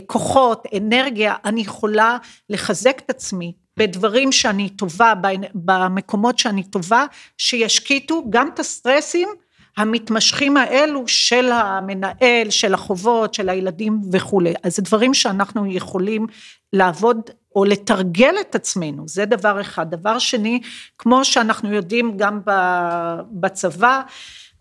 כוחות 0.06 0.64
אנרגיה 0.78 1.36
אני 1.46 1.62
יכולה 1.62 2.18
לחזק 2.50 3.02
את 3.06 3.10
עצמי 3.10 3.54
בדברים 3.78 4.32
שאני 4.32 4.70
טובה 4.70 5.14
במקומות 5.54 6.40
שאני 6.40 6.64
טובה 6.64 7.06
שישקיטו 7.38 8.24
גם 8.30 8.50
את 8.54 8.60
הסטרסים 8.60 9.30
המתמשכים 9.80 10.58
האלו 10.58 11.04
של 11.08 11.52
המנהל, 11.52 12.50
של 12.50 12.74
החובות, 12.74 13.34
של 13.34 13.50
הילדים 13.50 14.02
וכולי. 14.12 14.54
אז 14.64 14.76
זה 14.76 14.82
דברים 14.82 15.14
שאנחנו 15.14 15.66
יכולים 15.66 16.28
לעבוד 16.74 17.30
או 17.56 17.66
לתרגל 17.66 18.36
את 18.42 18.56
עצמנו, 18.56 19.08
זה 19.08 19.26
דבר 19.26 19.62
אחד. 19.62 19.90
דבר 19.92 20.20
שני, 20.20 20.62
כמו 20.98 21.26
שאנחנו 21.26 21.74
יודעים 21.74 22.18
גם 22.18 22.40
בצבא, 23.32 24.02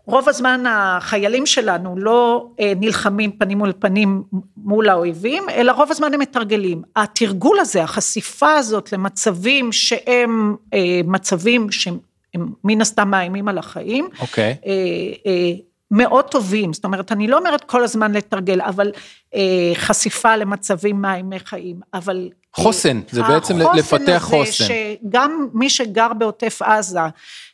רוב 0.05 0.29
הזמן 0.29 0.63
החיילים 0.67 1.45
שלנו 1.45 1.95
לא 1.97 2.47
אה, 2.59 2.73
נלחמים 2.79 3.31
פנים 3.31 3.57
מול 3.57 3.73
פנים 3.79 4.23
מול 4.57 4.89
האויבים, 4.89 5.43
אלא 5.49 5.71
רוב 5.71 5.91
הזמן 5.91 6.13
הם 6.13 6.19
מתרגלים. 6.19 6.81
התרגול 6.95 7.59
הזה, 7.59 7.83
החשיפה 7.83 8.53
הזאת 8.53 8.93
למצבים 8.93 9.71
שהם 9.71 10.55
אה, 10.73 11.01
מצבים 11.05 11.71
שהם 11.71 11.97
הם 12.33 12.51
מן 12.63 12.81
הסתם 12.81 13.09
מאיימים 13.11 13.47
על 13.47 13.57
החיים. 13.57 14.07
אוקיי. 14.19 14.55
Okay. 14.61 14.65
אה, 14.67 15.31
אה, 15.31 15.51
מאוד 15.91 16.25
טובים, 16.25 16.73
זאת 16.73 16.85
אומרת, 16.85 17.11
אני 17.11 17.27
לא 17.27 17.37
אומרת 17.37 17.63
כל 17.63 17.83
הזמן 17.83 18.11
לתרגל, 18.11 18.61
אבל 18.61 18.91
אה, 19.35 19.71
חשיפה 19.75 20.35
למצבים 20.35 21.01
מאיימי 21.01 21.39
חיים, 21.39 21.79
אבל... 21.93 22.29
חוסן, 22.55 22.97
אה, 22.97 23.03
זה 23.11 23.23
בעצם 23.23 23.57
לפתח 23.59 23.77
חוסן. 23.79 24.15
החוסן 24.15 24.63
הזה, 24.63 24.95
שגם 25.03 25.47
מי 25.53 25.69
שגר 25.69 26.13
בעוטף 26.13 26.61
עזה, 26.61 26.99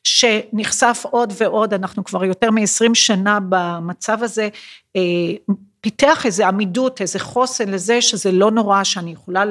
שנחשף 0.04 1.04
עוד 1.12 1.34
ועוד, 1.38 1.74
אנחנו 1.74 2.04
כבר 2.04 2.26
יותר 2.26 2.52
מ-20 2.52 2.94
שנה 2.94 3.40
במצב 3.50 4.24
הזה, 4.24 4.50
אה, 4.96 5.02
פיתח 5.86 6.26
איזה 6.26 6.48
עמידות, 6.48 7.02
איזה 7.02 7.20
חוסן 7.20 7.70
לזה 7.70 8.02
שזה 8.02 8.32
לא 8.32 8.52
נורא, 8.52 8.84
שאני 8.84 9.12
יכולה 9.12 9.44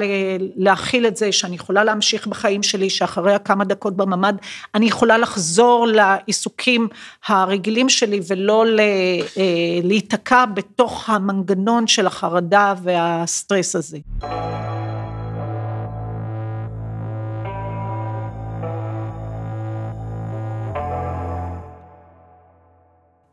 להכיל 0.55 1.07
את 1.07 1.17
זה, 1.17 1.31
שאני 1.31 1.55
יכולה 1.55 1.83
להמשיך 1.83 2.27
בחיים 2.27 2.63
שלי, 2.63 2.89
שאחרי 2.89 3.33
הכמה 3.33 3.63
דקות 3.63 3.95
בממ"ד, 3.95 4.35
אני 4.75 4.85
יכולה 4.85 5.17
לחזור 5.17 5.87
לעיסוקים 5.87 6.87
הרגילים 7.27 7.89
שלי 7.89 8.19
ולא 8.27 8.65
אה, 8.79 9.43
להיתקע 9.83 10.45
בתוך 10.45 11.09
המנגנון 11.09 11.87
של 11.87 12.07
החרדה 12.07 12.73
והסטרס 12.83 13.75
הזה. 13.75 13.97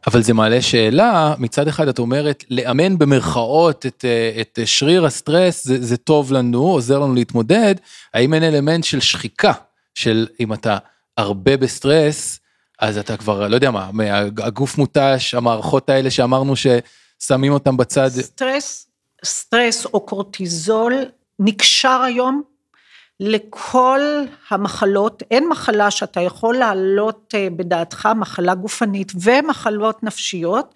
אבל 0.06 0.22
זה 0.22 0.34
מעלה 0.34 0.62
שאלה, 0.62 1.34
מצד 1.38 1.68
אחד 1.68 1.88
את 1.88 1.98
אומרת, 1.98 2.44
לאמן 2.50 2.98
במרכאות 2.98 3.86
את, 3.86 4.04
אה, 4.04 4.40
את 4.40 4.58
שריר 4.64 5.06
הסטרס, 5.06 5.64
זה, 5.64 5.82
זה 5.82 5.96
טוב 5.96 6.32
לנו, 6.32 6.62
עוזר 6.62 6.98
לנו 6.98 7.14
להתמודד, 7.14 7.74
האם 8.14 8.34
אין 8.34 8.42
אלמנט 8.42 8.84
של 8.84 9.00
שחיקה, 9.00 9.52
של 9.94 10.26
אם 10.40 10.52
אתה 10.52 10.78
הרבה 11.16 11.56
בסטרס, 11.56 12.40
אז 12.78 12.98
אתה 12.98 13.16
כבר, 13.16 13.48
לא 13.48 13.54
יודע 13.54 13.70
מה, 13.70 13.90
הגוף 14.38 14.78
מותש, 14.78 15.34
המערכות 15.34 15.90
האלה 15.90 16.10
שאמרנו 16.10 16.54
ששמים 16.56 17.52
אותם 17.52 17.76
בצד. 17.76 18.08
סטרס, 18.08 18.86
סטרס 19.24 19.86
או 19.86 20.00
קורטיזול 20.00 20.94
נקשר 21.38 22.00
היום 22.06 22.42
לכל 23.24 24.00
המחלות, 24.50 25.22
אין 25.30 25.48
מחלה 25.48 25.90
שאתה 25.90 26.20
יכול 26.20 26.56
להעלות 26.56 27.34
אה, 27.34 27.48
בדעתך, 27.56 28.08
מחלה 28.16 28.54
גופנית 28.54 29.12
ומחלות 29.22 30.02
נפשיות, 30.02 30.74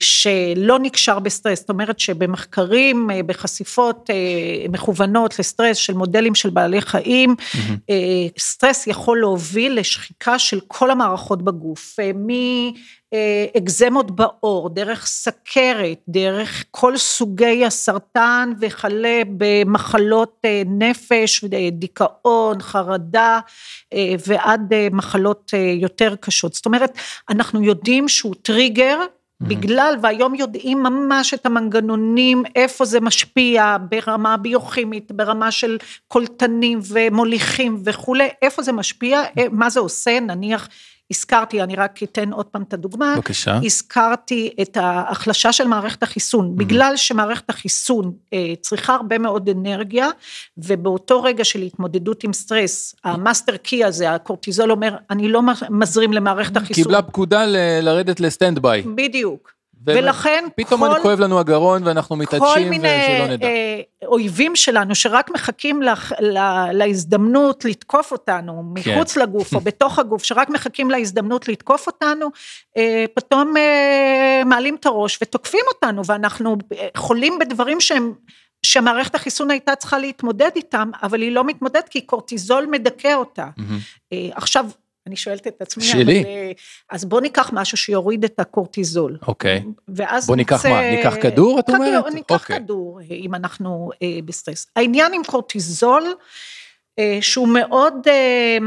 שלא 0.00 0.78
נקשר 0.78 1.18
בסטרס, 1.18 1.60
זאת 1.60 1.68
אומרת 1.68 2.00
שבמחקרים, 2.00 3.10
אה, 3.10 3.22
בחשיפות 3.22 4.10
אה, 4.10 4.68
מכוונות 4.68 5.38
לסטרס 5.38 5.76
של 5.76 5.94
מודלים 5.94 6.34
של 6.34 6.50
בעלי 6.50 6.80
חיים, 6.80 7.34
mm-hmm. 7.38 7.90
סטרס 8.38 8.86
יכול 8.86 9.20
להוביל 9.20 9.78
לשחיקה 9.80 10.38
של 10.38 10.60
כל 10.68 10.90
המערכות 10.90 11.42
בגוף, 11.42 11.96
מאקזמות 13.12 14.10
בעור, 14.10 14.68
דרך 14.68 15.06
סכרת, 15.06 15.98
דרך 16.08 16.64
כל 16.70 16.96
סוגי 16.96 17.64
הסרטן 17.64 18.52
וכלה 18.60 19.20
במחלות 19.36 20.42
נפש, 20.66 21.44
דיכאון, 21.72 22.62
חרדה 22.62 23.40
ועד 24.26 24.72
מחלות 24.92 25.52
יותר 25.80 26.14
קשות. 26.20 26.54
זאת 26.54 26.66
אומרת, 26.66 26.98
אנחנו 27.28 27.62
יודעים 27.62 28.08
שהוא 28.08 28.34
טריגר 28.42 28.98
בגלל, 29.40 29.96
והיום 30.02 30.34
יודעים 30.34 30.82
ממש 30.82 31.34
את 31.34 31.46
המנגנונים, 31.46 32.42
איפה 32.54 32.84
זה 32.84 33.00
משפיע 33.00 33.76
ברמה 33.90 34.36
ביוכימית, 34.36 35.12
ברמה 35.12 35.50
של 35.50 35.78
קולטנים 36.08 36.78
ומוליכים 36.92 37.82
וכולי, 37.84 38.28
איפה 38.42 38.62
זה 38.62 38.72
משפיע, 38.72 39.22
אה, 39.38 39.46
מה 39.50 39.70
זה 39.70 39.80
עושה, 39.80 40.20
נניח 40.20 40.68
הזכרתי, 41.10 41.62
אני 41.62 41.76
רק 41.76 42.02
אתן 42.02 42.32
עוד 42.32 42.46
פעם 42.46 42.62
את 42.62 42.74
הדוגמה. 42.74 43.14
בבקשה. 43.16 43.58
הזכרתי 43.64 44.50
את 44.62 44.76
ההחלשה 44.76 45.52
של 45.52 45.66
מערכת 45.66 46.02
החיסון. 46.02 46.46
Mm-hmm. 46.46 46.58
בגלל 46.58 46.92
שמערכת 46.96 47.50
החיסון 47.50 48.12
אה, 48.32 48.54
צריכה 48.60 48.94
הרבה 48.94 49.18
מאוד 49.18 49.48
אנרגיה, 49.48 50.08
ובאותו 50.58 51.22
רגע 51.22 51.44
של 51.44 51.62
התמודדות 51.62 52.24
עם 52.24 52.32
סטרס, 52.32 52.96
ה 53.04 53.11
master 53.11 53.56
key 53.56 53.84
הזה, 53.84 54.10
הקורטיזול 54.10 54.70
אומר, 54.70 54.96
אני 55.10 55.28
לא 55.28 55.42
מזרים 55.70 56.12
למערכת 56.12 56.56
החיסון. 56.56 56.84
קיבלה 56.84 57.02
פקודה 57.02 57.46
ל- 57.46 57.56
לרדת 57.82 58.20
ל 58.20 58.26
stand 58.26 58.58
by. 58.58 58.82
בדיוק. 58.82 59.55
ולכן 59.86 60.44
פתאום 60.56 60.80
כל, 60.80 61.02
כואב 61.02 61.20
לנו 61.20 61.38
הגרון 61.38 61.86
ואנחנו 61.86 62.16
מתעדשים 62.16 62.70
ושלא 62.70 63.26
נדע. 63.28 63.46
אה, 63.46 63.80
אויבים 64.06 64.56
שלנו 64.56 64.94
שרק 64.94 65.30
מחכים 65.30 65.82
לה, 65.82 65.94
לה, 66.20 66.72
להזדמנות 66.72 67.64
לתקוף 67.64 68.12
אותנו 68.12 68.62
מחוץ 68.74 69.14
כן. 69.14 69.20
לגוף 69.20 69.54
או 69.54 69.60
בתוך 69.70 69.98
הגוף, 69.98 70.24
שרק 70.24 70.50
מחכים 70.50 70.90
להזדמנות 70.90 71.48
לתקוף 71.48 71.86
אותנו, 71.86 72.26
אה, 72.76 73.04
פתאום 73.14 73.56
אה, 73.56 74.42
מעלים 74.46 74.74
את 74.74 74.86
הראש 74.86 75.18
ותוקפים 75.22 75.64
אותנו 75.74 76.02
ואנחנו 76.06 76.56
חולים 76.96 77.38
בדברים 77.38 77.80
שהם 77.80 78.12
שמערכת 78.62 79.14
החיסון 79.14 79.50
הייתה 79.50 79.74
צריכה 79.74 79.98
להתמודד 79.98 80.50
איתם, 80.56 80.90
אבל 81.02 81.22
היא 81.22 81.32
לא 81.32 81.44
מתמודדת 81.44 81.88
כי 81.88 82.00
קורטיזול 82.00 82.66
מדכא 82.70 83.14
אותה. 83.14 83.48
Mm-hmm. 83.58 84.14
עכשיו, 84.32 84.66
אני 85.06 85.16
שואלת 85.16 85.46
את 85.46 85.62
עצמי, 85.62 85.84
שלי. 85.84 86.20
אבל, 86.20 86.28
אה, 86.28 86.52
אז 86.90 87.04
בוא 87.04 87.20
ניקח 87.20 87.50
משהו 87.52 87.76
שיוריד 87.76 88.24
את 88.24 88.40
הקורטיזול. 88.40 89.18
אוקיי. 89.26 89.62
ואז 89.88 90.26
בוא 90.26 90.36
ניקח 90.36 90.66
מה, 90.66 90.90
ניקח 90.90 91.14
כדור, 91.22 91.58
את 91.58 91.68
אומרת? 91.68 92.04
כדור, 92.04 92.14
ניקח 92.14 92.42
אוקיי. 92.42 92.56
כדור, 92.56 93.00
אם 93.10 93.34
אנחנו 93.34 93.90
אה, 94.02 94.18
בסטרס. 94.24 94.66
העניין 94.76 95.12
עם 95.14 95.24
קורטיזול, 95.24 96.04
אה, 96.98 97.18
שהוא 97.20 97.48
מאוד, 97.48 97.94
אה, 98.08 98.58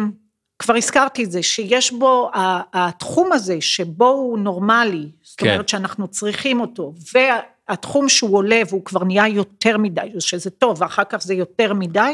כבר 0.59 0.75
הזכרתי 0.75 1.23
את 1.23 1.31
זה, 1.31 1.43
שיש 1.43 1.91
בו, 1.91 2.31
התחום 2.73 3.31
הזה 3.31 3.61
שבו 3.61 4.07
הוא 4.07 4.39
נורמלי, 4.39 5.07
זאת 5.23 5.39
כן. 5.39 5.49
אומרת 5.49 5.69
שאנחנו 5.69 6.07
צריכים 6.07 6.61
אותו, 6.61 6.93
והתחום 7.13 8.09
שהוא 8.09 8.37
עולה 8.37 8.61
והוא 8.69 8.85
כבר 8.85 9.03
נהיה 9.03 9.27
יותר 9.27 9.77
מדי, 9.77 10.09
שזה 10.19 10.49
טוב, 10.49 10.81
ואחר 10.81 11.03
כך 11.03 11.21
זה 11.21 11.33
יותר 11.33 11.73
מדי, 11.73 12.13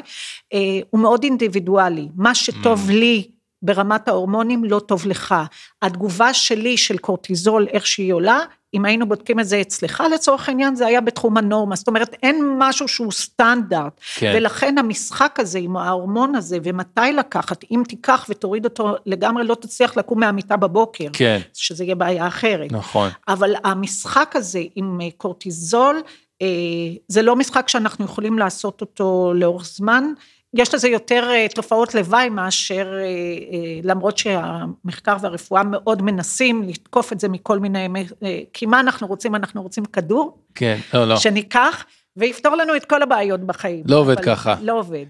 אה, 0.53 0.59
הוא 0.89 1.01
מאוד 1.01 1.23
אינדיבידואלי. 1.23 2.07
מה 2.15 2.35
שטוב 2.35 2.89
mm. 2.89 2.93
לי, 2.93 3.27
ברמת 3.65 4.07
ההורמונים 4.07 4.63
לא 4.63 4.79
טוב 4.79 5.07
לך. 5.07 5.35
התגובה 5.81 6.33
שלי 6.33 6.77
של 6.77 6.97
קורטיזול, 6.97 7.67
איך 7.71 7.87
שהיא 7.87 8.13
עולה, 8.13 8.39
אם 8.73 8.85
היינו 8.85 9.07
בודקים 9.07 9.39
את 9.39 9.47
זה 9.47 9.61
אצלך 9.61 10.03
לצורך 10.13 10.49
העניין, 10.49 10.75
זה 10.75 10.87
היה 10.87 11.01
בתחום 11.01 11.37
הנורמה, 11.37 11.75
זאת 11.75 11.87
אומרת 11.87 12.15
אין 12.23 12.55
משהו 12.57 12.87
שהוא 12.87 13.11
סטנדרט, 13.11 13.99
כן. 14.15 14.33
ולכן 14.35 14.77
המשחק 14.77 15.39
הזה 15.39 15.59
עם 15.59 15.77
ההורמון 15.77 16.35
הזה, 16.35 16.57
ומתי 16.63 17.13
לקחת, 17.17 17.63
אם 17.71 17.83
תיקח 17.87 18.25
ותוריד 18.29 18.65
אותו 18.65 18.95
לגמרי, 19.05 19.43
לא 19.43 19.55
תצליח 19.55 19.97
לקום 19.97 20.19
מהמיטה 20.19 20.57
בבוקר, 20.57 21.07
כן. 21.13 21.39
שזה 21.53 21.83
יהיה 21.83 21.95
בעיה 21.95 22.27
אחרת. 22.27 22.71
נכון. 22.71 23.09
אבל 23.27 23.55
המשחק 23.63 24.35
הזה 24.35 24.61
עם 24.75 24.99
קורטיזול, 25.17 26.01
אה, 26.41 26.47
זה 27.07 27.21
לא 27.21 27.35
משחק 27.35 27.69
שאנחנו 27.69 28.05
יכולים 28.05 28.39
לעשות 28.39 28.81
אותו 28.81 29.33
לאורך 29.35 29.65
זמן, 29.65 30.03
יש 30.55 30.73
לזה 30.73 30.87
יותר 30.87 31.29
אה, 31.31 31.45
תופעות 31.55 31.95
לוואי 31.95 32.29
מאשר, 32.29 32.93
אה, 32.93 33.03
אה, 33.03 33.79
למרות 33.83 34.17
שהמחקר 34.17 35.17
והרפואה 35.21 35.63
מאוד 35.63 36.01
מנסים 36.01 36.63
לתקוף 36.63 37.13
את 37.13 37.19
זה 37.19 37.29
מכל 37.29 37.59
מיני, 37.59 37.87
כי 38.53 38.65
מה 38.65 38.79
אנחנו 38.79 39.07
רוצים? 39.07 39.35
אנחנו 39.35 39.61
רוצים 39.61 39.85
כדור. 39.85 40.37
כן, 40.55 40.77
לא, 40.93 41.07
לא. 41.07 41.15
שניקח 41.15 41.85
ויפתור 42.17 42.55
לנו 42.55 42.75
את 42.75 42.85
כל 42.85 43.01
הבעיות 43.01 43.39
בחיים. 43.39 43.83
לא 43.87 43.97
עובד 43.97 44.19
ככה. 44.19 44.55
לא 44.61 44.79
עובד. 44.79 45.05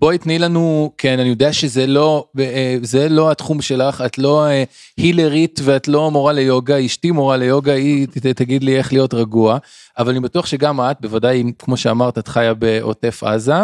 בואי 0.00 0.18
תני 0.18 0.38
לנו, 0.38 0.92
כן, 0.98 1.18
אני 1.18 1.28
יודע 1.28 1.52
שזה 1.52 1.86
לא, 1.86 2.28
אה, 2.40 2.76
זה 2.82 3.08
לא 3.08 3.30
התחום 3.30 3.62
שלך, 3.62 4.02
את 4.06 4.18
לא 4.18 4.46
אה, 4.46 4.64
הילרית 4.96 5.60
ואת 5.64 5.88
לא 5.88 6.10
מורה 6.10 6.32
ליוגה, 6.32 6.86
אשתי 6.86 7.10
מורה 7.10 7.36
ליוגה, 7.36 7.72
היא 7.72 8.06
תגיד 8.36 8.64
לי 8.64 8.78
איך 8.78 8.92
להיות 8.92 9.14
רגוע, 9.14 9.58
אבל 9.98 10.10
אני 10.10 10.20
בטוח 10.20 10.46
שגם 10.46 10.80
את, 10.80 10.96
בוודאי, 11.00 11.44
כמו 11.58 11.76
שאמרת, 11.76 12.18
את 12.18 12.28
חיה 12.28 12.54
בעוטף 12.54 13.22
עזה, 13.24 13.54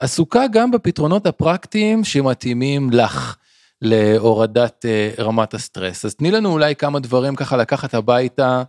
עסוקה 0.00 0.44
גם 0.52 0.70
בפתרונות 0.70 1.26
הפרקטיים 1.26 2.04
שמתאימים 2.04 2.90
לך 2.90 3.36
להורדת 3.82 4.84
אה, 4.88 5.24
רמת 5.24 5.54
הסטרס. 5.54 6.04
אז 6.04 6.14
תני 6.14 6.30
לנו 6.30 6.52
אולי 6.52 6.76
כמה 6.76 7.00
דברים 7.00 7.36
ככה 7.36 7.56
לקחת 7.56 7.94
הביתה, 7.94 8.62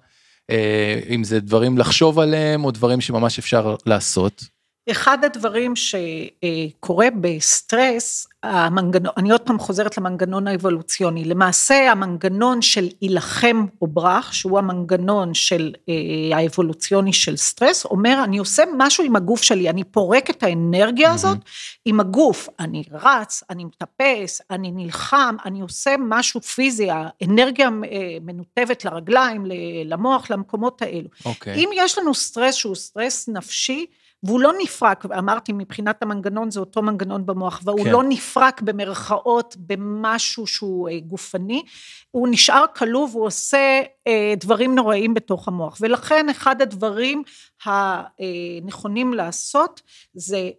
אם 1.10 1.24
זה 1.24 1.40
דברים 1.40 1.78
לחשוב 1.78 2.20
עליהם 2.20 2.66
או 2.66 2.72
דברים 2.72 3.02
שממש 3.02 3.40
אפשר 3.40 3.76
לעשות. 3.86 4.44
אחד 4.90 5.26
הדברים 5.26 5.74
שקורה 5.76 7.08
בסטרס, 7.22 8.28
המנגנון, 8.44 9.14
אני 9.18 9.32
עוד 9.32 9.42
פעם 9.42 9.60
חוזרת 9.60 9.98
למנגנון 9.98 10.48
האבולוציוני, 10.48 11.26
למעשה 11.26 11.92
המנגנון 11.92 12.62
של 12.62 12.90
הילחם 13.02 13.66
או 13.82 13.88
ברח, 13.88 14.32
שהוא 14.32 14.60
המנגנון 14.60 15.34
של 15.34 15.74
אה, 15.90 16.38
האבולוציוני 16.38 17.14
של 17.14 17.38
סטרס, 17.38 17.86
אומר 17.86 18.22
אני 18.24 18.38
עושה 18.38 18.64
משהו 18.78 19.04
עם 19.04 19.16
הגוף 19.16 19.42
שלי, 19.42 19.70
אני 19.70 19.84
פורק 19.84 20.30
את 20.30 20.44
האנרגיה 20.44 21.14
הזאת. 21.14 21.38
עם 21.86 22.00
הגוף, 22.00 22.50
אני 22.60 22.84
רץ, 22.92 23.44
אני 23.50 23.66
מטפס, 23.66 24.42
אני 24.50 24.72
נלחם, 24.72 25.36
אני 25.46 25.62
עושה 25.62 25.96
משהו 26.00 26.42
פיזי, 26.42 26.88
האנרגיה 26.92 27.68
אה, 27.68 28.18
מנותבת 28.22 28.86
לרגליים, 28.86 29.46
למוח, 29.86 30.30
למקומות 30.30 30.82
האלו. 30.82 31.10
Okay. 31.20 31.26
אוקיי. 31.26 31.56
אם 31.56 31.70
יש 31.74 31.98
לנו 31.98 32.14
סטרס 32.14 32.56
שהוא 32.56 32.76
סטרס 32.76 33.30
נפשי, 33.30 33.86
והוא 34.24 34.40
לא 34.40 34.52
נפרק, 34.64 35.06
אמרתי 35.06 35.54
מבחינת 35.54 36.04
המנגנון 36.04 36.52
זה 36.52 36.60
אותו 36.60 36.82
מנגנון 36.82 37.26
במוח, 37.26 37.62
והוא 37.64 37.84
כן. 37.84 37.92
לא 37.92 38.04
נפרק 38.04 38.62
במרכאות 38.62 39.56
במשהו 39.60 40.48
שהוא 40.48 40.90
אה, 40.90 41.00
גופני, 41.00 41.64
הוא 42.12 42.28
נשאר 42.32 42.66
כלוא 42.76 43.08
והוא 43.12 43.26
עושה 43.26 43.82
אה, 44.08 44.34
דברים 44.38 44.76
נוראים 44.76 45.14
בתוך 45.14 45.48
המוח, 45.48 45.78
ולכן 45.82 46.30
אחד 46.30 46.62
הדברים 46.62 47.24
הנכונים 47.66 49.14
לעשות 49.14 49.82
זה 50.14 50.50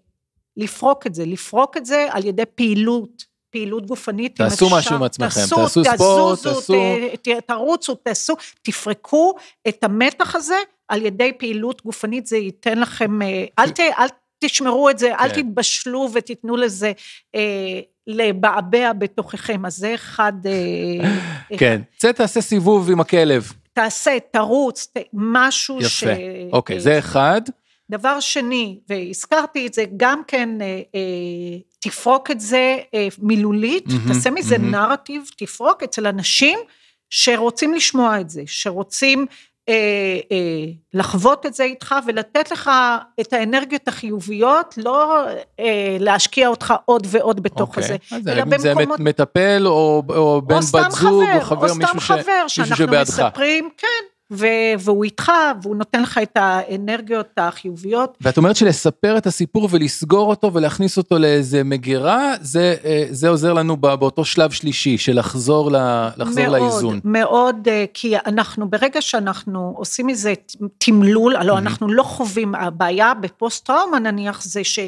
לפרוק 0.57 1.07
את 1.07 1.14
זה, 1.14 1.27
לפרוק 1.27 1.77
את 1.77 1.87
זה 1.87 2.09
על 2.11 2.27
ידי 2.27 2.46
פעילות. 2.55 3.32
פעילות 3.53 3.87
גופנית. 3.87 4.37
תעשו 4.37 4.71
משהו 4.71 4.95
עם 4.95 5.03
עצמכם, 5.03 5.41
תעשו, 5.41 5.57
תעשו 5.57 5.85
ספורט, 5.85 6.43
תעשו... 6.43 7.41
תרוצו, 7.47 7.95
תעשו, 7.95 8.35
תפרקו 8.62 9.35
את 9.69 9.85
המתח 9.85 10.35
הזה 10.37 10.57
על 10.88 11.07
ידי 11.07 11.33
פעילות 11.38 11.83
גופנית, 11.85 12.27
זה 12.27 12.37
ייתן 12.37 12.79
לכם, 12.79 13.23
אה, 13.23 13.45
אל, 13.59 13.71
ת, 13.71 13.81
אל 13.81 14.07
תשמרו 14.45 14.91
את 14.91 14.99
זה, 14.99 15.09
כן. 15.09 15.25
אל 15.25 15.31
תתבשלו 15.31 16.09
ותיתנו 16.12 16.57
לזה 16.57 16.93
אה, 17.35 17.81
לבעבע 18.07 18.93
בתוככם, 18.93 19.67
אז 19.67 19.77
זה 19.77 19.95
אחד... 19.95 20.33
אה, 20.47 21.11
כן, 21.59 21.81
צא 21.99 22.12
תעשה 22.12 22.41
סיבוב 22.41 22.91
עם 22.91 23.01
הכלב. 23.01 23.53
תעשה, 23.73 24.19
תרוץ, 24.33 24.87
ת, 24.87 24.99
משהו 25.12 25.79
יפה. 25.79 25.88
ש... 25.88 26.03
יפה, 26.03 26.12
אוקיי, 26.53 26.81
זה 26.81 26.99
אחד. 26.99 27.41
דבר 27.91 28.21
שני, 28.21 28.79
והזכרתי 28.88 29.67
את 29.67 29.75
זה, 29.75 29.85
גם 29.97 30.23
כן, 30.27 30.61
אה, 30.61 30.81
אה, 30.95 31.59
תפרוק 31.83 32.31
את 32.31 32.40
זה 32.40 32.77
אה, 32.95 33.09
מילולית, 33.18 33.85
תעשה 34.09 34.31
מזה. 34.31 34.59
נרטיב, 34.59 35.23
תפרוק 35.37 35.83
אצל 35.83 36.07
אנשים 36.07 36.59
שרוצים 37.11 37.75
לשמוע 37.75 38.21
את 38.21 38.31
זה, 38.31 38.42
שרוצים 38.47 39.27
אה, 39.68 39.75
אה, 40.33 40.73
לחוות 40.95 41.47
את 41.47 41.55
זה 41.55 41.64
איתך 41.64 41.95
ולתת 42.07 42.51
לך 42.51 42.71
את 43.21 43.33
האנרגיות 43.33 43.88
החיוביות, 43.88 44.75
לא 44.77 45.25
אה, 45.61 45.97
להשקיע 46.01 46.49
אותך 46.49 46.75
עוד 46.85 47.07
ועוד 47.11 47.42
בתוך 47.42 47.79
okay. 47.79 47.83
אוקיי. 47.83 47.99
זה, 48.23 48.33
אלא 48.33 48.45
במקומות... 48.45 48.99
זה 48.99 49.05
מטפל 49.05 49.62
או, 49.66 50.03
או 50.09 50.42
בן 50.42 50.57
בת 50.57 50.62
זוג 50.62 50.81
חבר, 50.92 51.37
או 51.37 51.40
חבר, 51.40 51.71
או 51.71 51.75
מישהו, 51.75 52.01
חבר, 52.01 52.49
ש... 52.49 52.59
מישהו 52.59 52.77
שבעדך. 52.77 53.11
מספרים, 53.11 53.68
כן, 53.79 53.87
והוא 54.79 55.05
איתך, 55.05 55.33
והוא 55.62 55.77
נותן 55.77 56.03
לך 56.03 56.21
את 56.23 56.37
האנרגיות 56.37 57.31
החיוביות. 57.37 58.18
ואת 58.21 58.37
אומרת 58.37 58.57
שלספר 58.57 59.18
את 59.18 59.27
הסיפור 59.27 59.68
ולסגור 59.71 60.31
אותו 60.31 60.53
ולהכניס 60.53 60.99
אותו 60.99 61.18
לאיזה 61.18 61.64
מגירה, 61.64 62.35
זה, 62.40 62.77
אה, 62.85 63.07
זה 63.11 63.29
עוזר 63.29 63.53
לנו 63.53 63.77
באותו 63.77 64.25
שלב 64.25 64.51
שלישי, 64.51 64.99
של 64.99 65.18
לחזור, 65.18 65.73
ל, 65.73 65.77
לחזור 66.16 66.45
מאוד, 66.47 66.61
לאיזון. 66.61 67.01
מאוד, 67.05 67.68
אה, 67.68 67.85
כי 67.95 68.14
אנחנו, 68.27 68.71
ברגע 68.71 69.03
שאנחנו 69.03 69.75
עושים 69.77 70.09
איזה 70.09 70.35
תמלול, 70.79 71.37
הלוא 71.37 71.55
mm-hmm. 71.55 71.59
אנחנו 71.59 71.88
לא 71.88 72.03
חווים, 72.03 72.55
הבעיה 72.55 73.14
בפוסט 73.14 73.66
טראומה 73.66 73.99
נניח 73.99 74.42
זה 74.42 74.64
ש... 74.64 74.79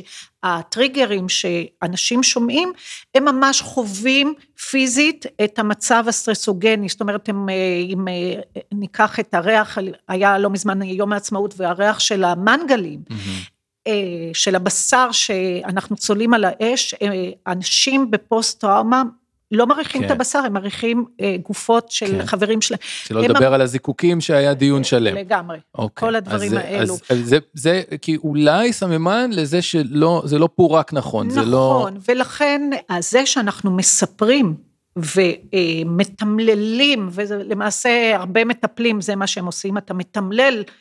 הטריגרים 0.45 1.29
שאנשים 1.29 2.23
שומעים, 2.23 2.73
הם 3.15 3.25
ממש 3.25 3.61
חווים 3.61 4.35
פיזית 4.71 5.27
את 5.45 5.59
המצב 5.59 6.05
הסטרסוגני, 6.09 6.89
זאת 6.89 7.01
אומרת, 7.01 7.29
הם, 7.29 7.49
אה, 7.49 7.55
אם 7.89 8.09
אה, 8.09 8.41
ניקח 8.73 9.21
את 9.21 9.35
הריח, 9.35 9.79
היה 10.09 10.39
לא 10.39 10.51
מזמן 10.51 10.83
יום 10.83 11.13
העצמאות 11.13 11.55
והריח 11.57 11.99
של 11.99 12.25
המנגלים, 12.25 13.01
mm-hmm. 13.11 13.55
של 14.35 14.55
הבשר 14.57 15.13
שאנחנו 15.13 15.97
צולעים 15.97 16.35
על 16.35 16.45
האש, 16.45 16.95
אנשים 17.47 18.11
בפוסט 18.11 18.61
טראומה 18.61 19.03
לא 19.55 19.67
מריחים 19.67 20.01
כן. 20.01 20.07
את 20.07 20.11
הבשר, 20.11 20.39
הם 20.39 20.53
מריחים 20.53 21.05
אה, 21.21 21.37
גופות 21.43 21.91
של 21.91 22.07
כן. 22.07 22.27
חברים 22.27 22.61
שלהם. 22.61 22.81
שלא 22.83 23.25
הם 23.25 23.31
לדבר 23.31 23.55
על 23.55 23.61
הזיקוקים 23.61 24.21
שהיה 24.21 24.55
דיון 24.55 24.85
שלם. 24.85 25.17
לגמרי. 25.17 25.59
אוקיי, 25.75 26.09
כל 26.09 26.15
הדברים 26.17 26.53
אז 26.53 26.59
האלו. 26.59 26.95
אז, 26.95 27.03
אז 27.11 27.19
זה, 27.29 27.39
זה 27.55 27.83
כי 28.03 28.17
אולי 28.17 28.73
סממן 28.73 29.31
לזה 29.33 29.63
שלא, 29.63 30.23
זה 30.25 30.39
לא 30.39 30.49
פורק 30.57 30.93
נכון, 30.93 31.31
זה 31.31 31.43
לא... 31.43 31.79
נכון, 31.81 31.99
ולכן 32.09 32.71
אז 32.89 33.11
זה 33.11 33.27
שאנחנו 33.27 33.71
מספרים 33.71 34.55
ומתמללים, 35.77 37.09
ולמעשה 37.13 38.17
הרבה 38.17 38.45
מטפלים, 38.45 39.01
זה 39.01 39.17
מה 39.17 39.27
שהם 39.27 39.47
עושים, 39.47 39.79
אתה 39.79 39.95
מתמלל 39.95 40.59
אה, 40.59 40.73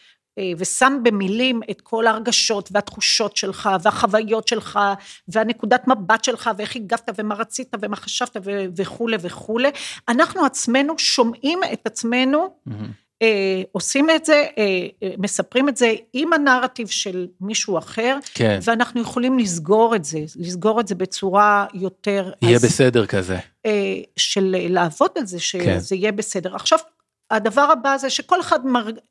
ושם 0.57 0.99
במילים 1.03 1.61
את 1.71 1.81
כל 1.81 2.07
ההרגשות 2.07 2.69
והתחושות 2.71 3.37
שלך 3.37 3.69
והחוויות 3.83 4.47
שלך 4.47 4.79
והנקודת 5.27 5.87
מבט 5.87 6.23
שלך 6.23 6.49
ואיך 6.57 6.75
הגבת 6.75 7.09
ומה 7.17 7.35
רצית 7.35 7.75
ומה 7.81 7.95
חשבת 7.95 8.37
ו- 8.45 8.65
וכולי 8.75 9.17
וכולי, 9.21 9.69
אנחנו 10.09 10.45
עצמנו 10.45 10.99
שומעים 10.99 11.59
את 11.73 11.87
עצמנו. 11.87 12.55
אה, 13.21 13.61
עושים 13.71 14.09
את 14.09 14.25
זה, 14.25 14.45
אה, 14.57 14.63
אה, 15.03 15.13
מספרים 15.17 15.69
את 15.69 15.77
זה 15.77 15.93
עם 16.13 16.33
הנרטיב 16.33 16.87
של 16.87 17.27
מישהו 17.41 17.77
אחר, 17.77 18.17
כן, 18.33 18.59
ואנחנו 18.63 19.01
יכולים 19.01 19.39
לסגור 19.39 19.95
את 19.95 20.05
זה, 20.05 20.19
לסגור 20.35 20.79
את 20.79 20.87
זה 20.87 20.95
בצורה 20.95 21.65
יותר... 21.73 22.31
יהיה 22.41 22.55
אז- 22.55 22.65
בסדר 22.65 23.05
כזה. 23.05 23.37
אה, 23.65 23.71
של 24.15 24.55
לעבוד 24.69 25.09
על 25.17 25.25
זה, 25.25 25.37
כן. 25.51 25.79
שזה 25.79 25.95
יהיה 25.95 26.11
בסדר. 26.11 26.55
עכשיו, 26.55 26.79
הדבר 27.31 27.61
הבא 27.61 27.97
זה 27.97 28.09
שכל 28.09 28.41
אחד. 28.41 28.59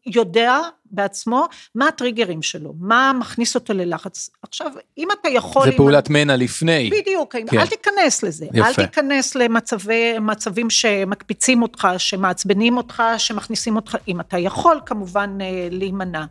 יודע 0.06 0.58
בעצמו 0.92 1.46
מה 1.74 1.88
הטריגרים 1.88 2.42
שלו, 2.42 2.74
מה 2.80 3.12
מכניס 3.20 3.54
אותו 3.54 3.74
ללחץ. 3.74 4.30
עכשיו, 4.42 4.72
אם 4.98 5.08
אתה 5.20 5.28
יכול... 5.28 5.64
זה 5.64 5.76
פעולת 5.76 6.10
מנע 6.10 6.36
לפני. 6.36 6.90
בדיוק, 6.90 7.36
כן. 7.50 7.58
אל 7.58 7.66
תיכנס 7.66 8.22
לזה, 8.22 8.46
יפה. 8.54 8.66
אל 8.68 8.74
תיכנס 8.74 9.34
למצבים 9.34 10.70
שמקפיצים 10.70 11.62
אותך, 11.62 11.88
שמעצבנים 11.98 12.76
אותך, 12.76 13.02
שמכניסים 13.18 13.76
אותך, 13.76 13.96
אם 14.08 14.20
אתה 14.20 14.38
יכול 14.38 14.80
כמובן 14.86 15.38
אה, 15.40 15.68
להימנע. 15.70 16.24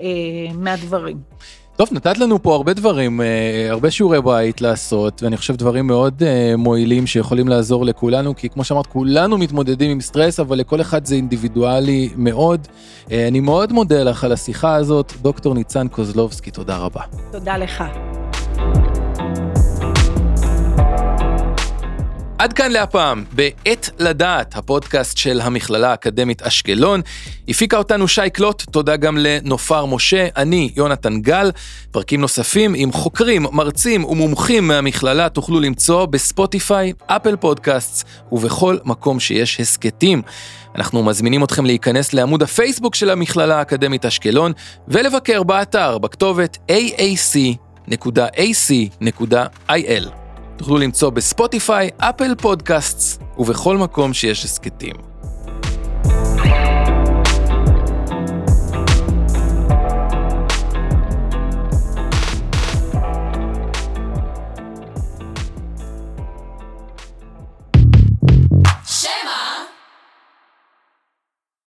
אה, 0.00 0.06
מהדברים. 0.54 1.16
טוב, 1.78 1.88
נתת 1.92 2.18
לנו 2.18 2.42
פה 2.42 2.54
הרבה 2.54 2.74
דברים, 2.74 3.20
אה, 3.20 3.66
הרבה 3.70 3.90
שיעורי 3.90 4.22
בית 4.22 4.60
לעשות, 4.60 5.22
ואני 5.22 5.36
חושב 5.36 5.56
דברים 5.56 5.86
מאוד 5.86 6.22
אה, 6.22 6.54
מועילים 6.56 7.06
שיכולים 7.06 7.48
לעזור 7.48 7.84
לכולנו, 7.84 8.36
כי 8.36 8.48
כמו 8.48 8.64
שאמרת, 8.64 8.86
כולנו 8.86 9.38
מתמודדים 9.38 9.90
עם 9.90 10.00
סטרס, 10.00 10.40
אבל 10.40 10.58
לכל 10.58 10.80
אחד 10.80 11.04
זה 11.04 11.14
אינדיבידואלי 11.14 12.10
מאוד. 12.16 12.66
אה, 13.12 13.28
אני 13.28 13.40
מאוד 13.40 13.72
מודה 13.72 14.02
לך 14.02 14.24
על 14.24 14.32
השיחה 14.32 14.74
הזאת, 14.74 15.12
דוקטור 15.22 15.54
ניצן 15.54 15.88
קוזלובסקי, 15.88 16.50
תודה 16.50 16.76
רבה. 16.76 17.02
תודה 17.32 17.56
לך. 17.56 17.84
עד 22.38 22.52
כאן 22.52 22.70
להפעם, 22.70 23.24
בעת 23.32 23.90
לדעת, 23.98 24.56
הפודקאסט 24.56 25.16
של 25.18 25.40
המכללה 25.40 25.90
האקדמית 25.90 26.42
אשקלון. 26.42 27.00
הפיקה 27.48 27.78
אותנו 27.78 28.08
שי 28.08 28.30
קלוט, 28.32 28.62
תודה 28.70 28.96
גם 28.96 29.18
לנופר 29.18 29.86
משה, 29.86 30.28
אני 30.36 30.70
יונתן 30.76 31.20
גל. 31.20 31.50
פרקים 31.90 32.20
נוספים 32.20 32.74
עם 32.76 32.92
חוקרים, 32.92 33.46
מרצים 33.52 34.04
ומומחים 34.04 34.68
מהמכללה 34.68 35.28
תוכלו 35.28 35.60
למצוא 35.60 36.06
בספוטיפיי, 36.06 36.92
אפל 37.06 37.36
פודקאסט 37.36 38.08
ובכל 38.32 38.76
מקום 38.84 39.20
שיש 39.20 39.60
הסכתים. 39.60 40.22
אנחנו 40.74 41.02
מזמינים 41.02 41.44
אתכם 41.44 41.66
להיכנס 41.66 42.12
לעמוד 42.12 42.42
הפייסבוק 42.42 42.94
של 42.94 43.10
המכללה 43.10 43.58
האקדמית 43.58 44.06
אשקלון 44.06 44.52
ולבקר 44.88 45.42
באתר 45.42 45.98
בכתובת 45.98 46.58
aac.ac.il. 46.70 47.68
תוכלו 50.58 50.78
למצוא 50.78 51.10
בספוטיפיי, 51.10 51.90
אפל 51.98 52.34
פודקאסטס 52.34 53.18
ובכל 53.38 53.76
מקום 53.76 54.12
שיש 54.12 54.44
הסכתים. 54.44 54.96